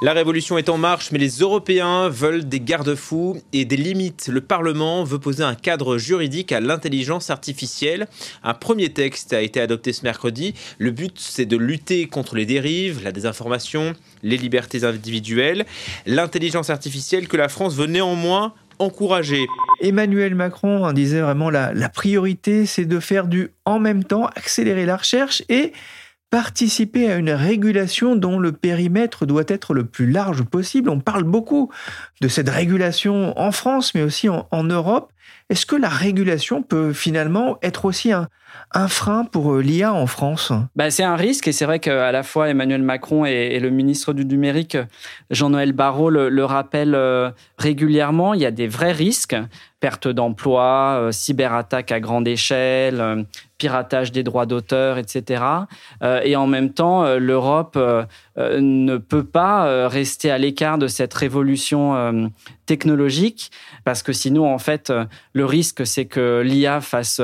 La 0.03 0.13
révolution 0.15 0.57
est 0.57 0.71
en 0.71 0.79
marche, 0.79 1.13
mais 1.13 1.19
les 1.19 1.41
Européens 1.41 2.09
veulent 2.09 2.49
des 2.49 2.61
garde-fous 2.61 3.43
et 3.53 3.67
des 3.67 3.77
limites. 3.77 4.29
Le 4.33 4.41
Parlement 4.41 5.05
veut 5.05 5.19
poser 5.19 5.43
un 5.43 5.55
cadre 5.55 5.99
juridique 5.99 6.53
à 6.53 6.61
l'intelligence 6.61 7.29
artificielle. 7.29 8.09
Un 8.43 8.55
premier 8.55 8.89
texte 8.89 9.35
a 9.35 9.43
été 9.43 9.61
adopté 9.61 9.93
ce 9.93 10.03
mercredi. 10.03 10.55
Le 10.79 10.91
but, 10.91 11.19
c'est 11.19 11.45
de 11.45 11.57
lutter 11.59 12.07
contre 12.07 12.35
les 12.35 12.47
dérives, 12.47 13.05
la 13.05 13.13
désinformation, 13.13 13.95
les 14.23 14.39
libertés 14.39 14.85
individuelles. 14.85 15.67
L'intelligence 16.07 16.71
artificielle 16.71 17.29
que 17.29 17.37
la 17.37 17.49
France 17.49 17.75
veut 17.75 17.87
néanmoins 17.87 18.55
encourager. 18.79 19.47
Emmanuel 19.83 20.35
Macron 20.35 20.91
disait 20.93 21.21
vraiment 21.21 21.51
la, 21.51 21.75
la 21.75 21.89
priorité, 21.91 22.67
c'est 22.67 22.87
de 22.87 22.99
faire 23.01 23.27
du 23.27 23.51
en 23.67 23.79
même 23.79 24.05
temps, 24.05 24.27
accélérer 24.35 24.87
la 24.87 24.97
recherche 24.97 25.43
et 25.49 25.73
participer 26.31 27.11
à 27.11 27.17
une 27.17 27.31
régulation 27.31 28.15
dont 28.15 28.39
le 28.39 28.53
périmètre 28.53 29.27
doit 29.27 29.45
être 29.49 29.75
le 29.75 29.85
plus 29.85 30.11
large 30.11 30.45
possible. 30.45 30.89
On 30.89 31.01
parle 31.01 31.25
beaucoup 31.25 31.71
de 32.21 32.29
cette 32.29 32.49
régulation 32.49 33.39
en 33.39 33.51
France, 33.51 33.95
mais 33.95 34.03
aussi 34.03 34.29
en, 34.29 34.65
Europe. 34.65 35.13
Est-ce 35.51 35.67
que 35.67 35.75
la 35.75 35.89
régulation 35.89 36.63
peut 36.63 36.93
finalement 36.93 37.59
être 37.61 37.85
aussi 37.85 38.13
un, 38.13 38.29
frein 38.87 39.25
pour 39.25 39.55
euh, 39.55 39.61
l'IA 39.61 39.93
en 39.93 40.07
France? 40.07 40.53
Bah, 40.77 40.93
C'est 40.93 41.03
un 41.03 41.17
risque 41.17 41.49
et 41.49 41.53
c'est 41.53 41.65
vrai 41.65 41.81
qu'à 41.81 42.13
la 42.13 42.23
fois 42.23 42.49
Emmanuel 42.49 42.83
Macron 42.83 43.25
et, 43.25 43.59
le 43.59 43.71
ministre 43.71 44.13
du 44.13 44.25
numérique, 44.25 44.79
Jean-Noël 45.31 45.73
Barrot, 45.73 46.09
le, 46.09 46.29
le 46.29 46.45
rappellent 46.45 46.95
euh, 46.95 47.33
régulièrement. 47.59 48.33
Il 48.33 48.41
y 48.41 48.47
a 48.47 48.53
des 48.53 48.69
vrais 48.69 48.93
risques 48.93 49.37
perte 49.81 50.07
d'emploi, 50.09 50.99
euh, 51.01 51.11
cyberattaque 51.11 51.91
à 51.91 52.01
grande 52.01 52.29
échelle, 52.29 53.27
piratage 53.57 54.13
des 54.13 54.23
droits 54.23 54.47
d'auteur, 54.47 54.99
etc. 54.99 55.43
Et 56.25 56.37
en 56.37 56.47
même 56.47 56.73
temps, 56.73 57.17
l'Europe 57.17 57.79
ne 58.39 58.97
peut 58.97 59.25
pas 59.25 59.87
rester 59.87 60.31
à 60.31 60.39
l'écart 60.39 60.79
de 60.79 60.87
cette 60.87 61.13
révolution 61.13 62.31
technologique, 62.65 63.51
parce 63.85 64.03
que 64.03 64.15
sinon, 64.15 64.51
en 64.51 64.59
fait, 64.59 64.91
le 65.33 65.45
risque, 65.45 65.87
c'est 65.87 66.07
que 66.07 66.43
l'IA 66.45 66.81
fasse 66.81 67.21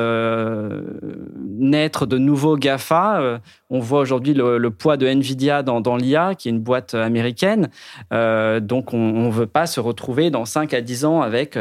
naître 1.59 2.07
de 2.07 2.19
nouveaux 2.19 2.57
GAFA. 2.57 3.41
On 3.69 3.81
voit 3.81 4.01
aujourd'hui 4.01 4.33
le, 4.33 4.71
poids 4.71 4.97
de 4.97 5.07
Nvidia 5.07 5.63
dans, 5.63 5.97
l'IA, 5.97 6.35
qui 6.35 6.49
est 6.49 6.53
une 6.53 6.61
boîte 6.61 6.95
américaine. 6.95 7.69
donc, 8.11 8.95
on 8.95 9.27
ne 9.27 9.31
veut 9.31 9.47
pas 9.47 9.67
se 9.67 9.81
retrouver 9.81 10.31
dans 10.31 10.45
5 10.45 10.73
à 10.73 10.81
10 10.81 11.05
ans 11.05 11.21
avec 11.21 11.59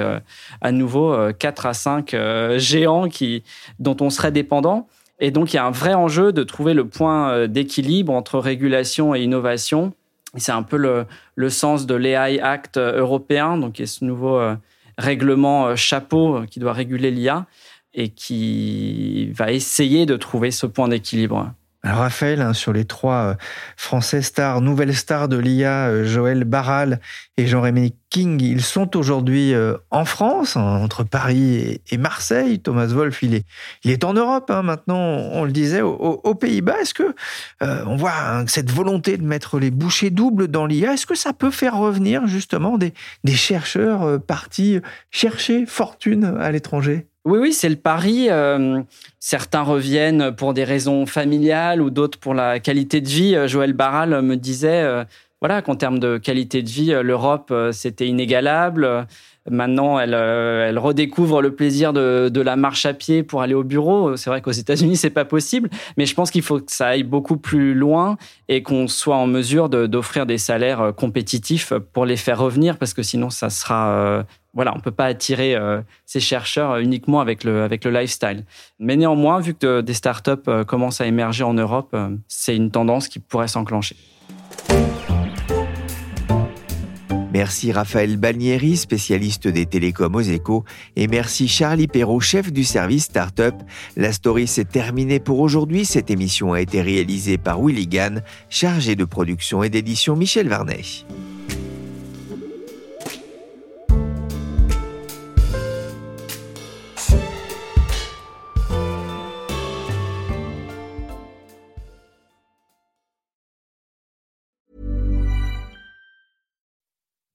à 0.62 0.72
nouveau 0.72 0.86
nouveau 0.86 1.34
4 1.34 1.66
euh, 1.66 1.70
à 1.70 1.74
5 1.74 2.14
euh, 2.14 2.60
géants 2.60 3.10
qui, 3.10 3.44
dont 3.80 3.98
on 4.02 4.10
serait 4.10 4.32
dépendant. 4.32 4.88
Et 5.20 5.32
donc, 5.32 5.54
il 5.54 5.56
y 5.56 5.60
a 5.60 5.66
un 5.66 5.72
vrai 5.72 5.94
enjeu 5.94 6.32
de 6.32 6.44
trouver 6.44 6.74
le 6.74 6.88
point 6.88 7.32
euh, 7.32 7.48
d'équilibre 7.48 8.14
entre 8.14 8.40
régulation 8.40 9.16
et 9.16 9.22
innovation. 9.22 9.94
C'est 10.36 10.52
un 10.52 10.64
peu 10.64 10.78
le, 10.78 11.06
le 11.36 11.50
sens 11.50 11.86
de 11.86 11.96
l'AI 11.96 12.40
Act 12.40 12.78
européen, 12.78 13.58
donc 13.58 13.74
qui 13.74 13.84
est 13.84 13.86
ce 13.86 14.04
nouveau 14.04 14.38
règlement 14.98 15.76
chapeau 15.76 16.42
qui 16.50 16.60
doit 16.60 16.74
réguler 16.74 17.12
l'IA 17.12 17.46
et 17.94 18.10
qui 18.10 19.32
va 19.32 19.52
essayer 19.52 20.06
de 20.06 20.18
trouver 20.18 20.52
ce 20.52 20.66
point 20.66 20.88
d'équilibre. 20.88 21.54
Alors 21.86 22.00
Raphaël, 22.00 22.42
hein, 22.42 22.54
sur 22.54 22.74
les 22.74 22.86
trois 22.86 23.14
euh, 23.14 23.36
Français 23.78 24.24
stars, 24.24 24.60
nouvelles 24.60 24.96
stars 24.96 25.28
de 25.28 25.38
l'IA, 25.38 25.90
euh, 25.90 26.04
Joël 26.04 26.44
Barral 26.44 27.00
et 27.38 27.46
Jean-Rémy 27.46 27.94
King, 28.10 28.42
ils 28.42 28.64
sont 28.64 28.98
aujourd'hui 28.98 29.54
euh, 29.54 29.78
en 29.92 30.04
France, 30.04 30.58
hein, 30.58 30.64
entre 30.64 31.04
Paris 31.04 31.82
et 31.92 31.98
Marseille. 32.00 32.60
Thomas 32.60 32.88
Wolf, 32.88 33.22
il 33.22 33.36
est, 33.36 33.46
il 33.84 33.92
est 33.92 34.04
en 34.04 34.14
Europe 34.14 34.50
hein, 34.50 34.64
maintenant, 34.64 34.98
on 34.98 35.44
le 35.44 35.52
disait, 35.52 35.82
aux, 35.82 36.34
Pays-Bas. 36.34 36.82
Est-ce 36.82 36.96
que 36.96 37.14
on 37.62 37.96
voit 37.96 38.44
cette 38.48 38.72
volonté 38.72 39.18
de 39.18 39.24
mettre 39.24 39.60
les 39.60 39.70
bouchées 39.70 40.10
doubles 40.10 40.48
dans 40.48 40.66
l'IA 40.66 40.94
Est-ce 40.94 41.06
que 41.06 41.16
ça 41.16 41.34
peut 41.34 41.52
faire 41.52 41.78
revenir 41.78 42.26
justement 42.26 42.80
des, 42.80 42.96
des 43.24 43.36
chercheurs 43.36 44.20
partis 44.22 44.80
chercher 45.12 45.68
fortune 45.68 46.36
à 46.40 46.52
l'étranger? 46.52 47.08
Oui, 47.26 47.40
oui, 47.40 47.54
c'est 47.54 47.70
le 47.70 47.76
pari. 47.76 48.28
Euh, 48.30 48.84
certains 49.20 49.64
reviennent 49.64 50.32
pour 50.36 50.54
des 50.54 50.64
raisons 50.64 51.08
familiales 51.08 51.82
ou 51.82 51.90
d'autres 51.90 52.20
pour 52.20 52.36
la 52.36 52.60
qualité 52.60 53.02
de 53.02 53.08
vie. 53.08 53.36
Euh, 53.36 53.48
Joël 53.48 53.74
Barral 53.74 54.22
me 54.22 54.36
disait, 54.36 54.84
euh, 54.84 55.04
voilà, 55.42 55.64
qu'en 55.64 55.76
termes 55.76 55.98
de 55.98 56.20
qualité 56.20 56.62
de 56.62 56.70
vie, 56.70 56.94
l'Europe, 57.02 57.52
c'était 57.72 58.08
inégalable. 58.08 59.08
Maintenant, 59.50 60.00
elle, 60.00 60.78
redécouvre 60.78 61.42
le 61.42 61.54
plaisir 61.56 61.94
de, 61.94 62.30
de, 62.30 62.42
la 62.42 62.56
marche 62.56 62.86
à 62.86 62.94
pied 62.94 63.24
pour 63.24 63.42
aller 63.42 63.54
au 63.54 63.64
bureau. 63.64 64.16
C'est 64.18 64.30
vrai 64.30 64.42
qu'aux 64.42 64.52
États-Unis, 64.52 64.96
c'est 64.96 65.10
pas 65.10 65.26
possible, 65.26 65.70
mais 65.98 66.06
je 66.06 66.14
pense 66.14 66.30
qu'il 66.30 66.42
faut 66.44 66.60
que 66.60 66.72
ça 66.72 66.88
aille 66.88 67.04
beaucoup 67.04 67.38
plus 67.38 67.74
loin 67.74 68.18
et 68.50 68.62
qu'on 68.64 68.88
soit 68.88 69.18
en 69.18 69.28
mesure 69.28 69.70
d'offrir 69.70 70.26
des 70.26 70.38
salaires 70.38 70.94
compétitifs 70.96 71.74
pour 71.94 72.06
les 72.06 72.18
faire 72.18 72.40
revenir, 72.40 72.78
parce 72.78 72.94
que 72.94 73.04
sinon, 73.04 73.30
ça 73.30 73.50
sera 73.50 74.26
voilà, 74.56 74.74
on 74.76 74.80
peut 74.80 74.92
pas 74.92 75.06
attirer 75.06 75.56
euh, 75.56 75.82
ces 76.06 76.22
chercheurs 76.22 76.78
uniquement 76.78 77.20
avec 77.20 77.44
le, 77.44 77.64
avec 77.64 77.84
le 77.84 77.92
lifestyle. 77.92 78.46
Mais 78.80 78.96
néanmoins, 78.96 79.42
vu 79.42 79.54
que 79.54 79.82
des 79.82 79.94
startups 79.94 80.32
euh, 80.48 80.64
commencent 80.64 81.02
à 81.02 81.06
émerger 81.06 81.44
en 81.44 81.54
Europe, 81.54 81.90
euh, 81.94 82.16
c'est 82.30 82.56
une 82.56 82.72
tendance 82.72 83.10
qui 83.10 83.20
pourrait 83.20 83.50
s'enclencher. 83.50 83.98
Merci 87.34 87.74
Raphaël 87.74 88.16
Balnieri, 88.16 88.78
spécialiste 88.78 89.50
des 89.50 89.66
télécoms 89.66 90.16
aux 90.16 90.22
échos, 90.22 90.64
et 90.96 91.08
merci 91.08 91.50
Charlie 91.50 91.88
Perrault, 91.88 92.22
chef 92.22 92.54
du 92.54 92.64
service 92.64 93.04
Startup. 93.04 93.56
La 93.98 94.14
story 94.14 94.48
s'est 94.48 94.64
terminée 94.64 95.20
pour 95.20 95.42
aujourd'hui. 95.42 95.84
Cette 95.84 96.10
émission 96.10 96.54
a 96.54 96.62
été 96.62 96.82
réalisée 96.82 97.38
par 97.38 97.62
Willy 97.62 97.88
Gann, 97.88 98.24
chargé 98.48 98.96
de 98.96 99.04
production 99.04 99.64
et 99.64 99.70
d'édition 99.70 100.16
Michel 100.16 100.48
Varnet. 100.48 100.80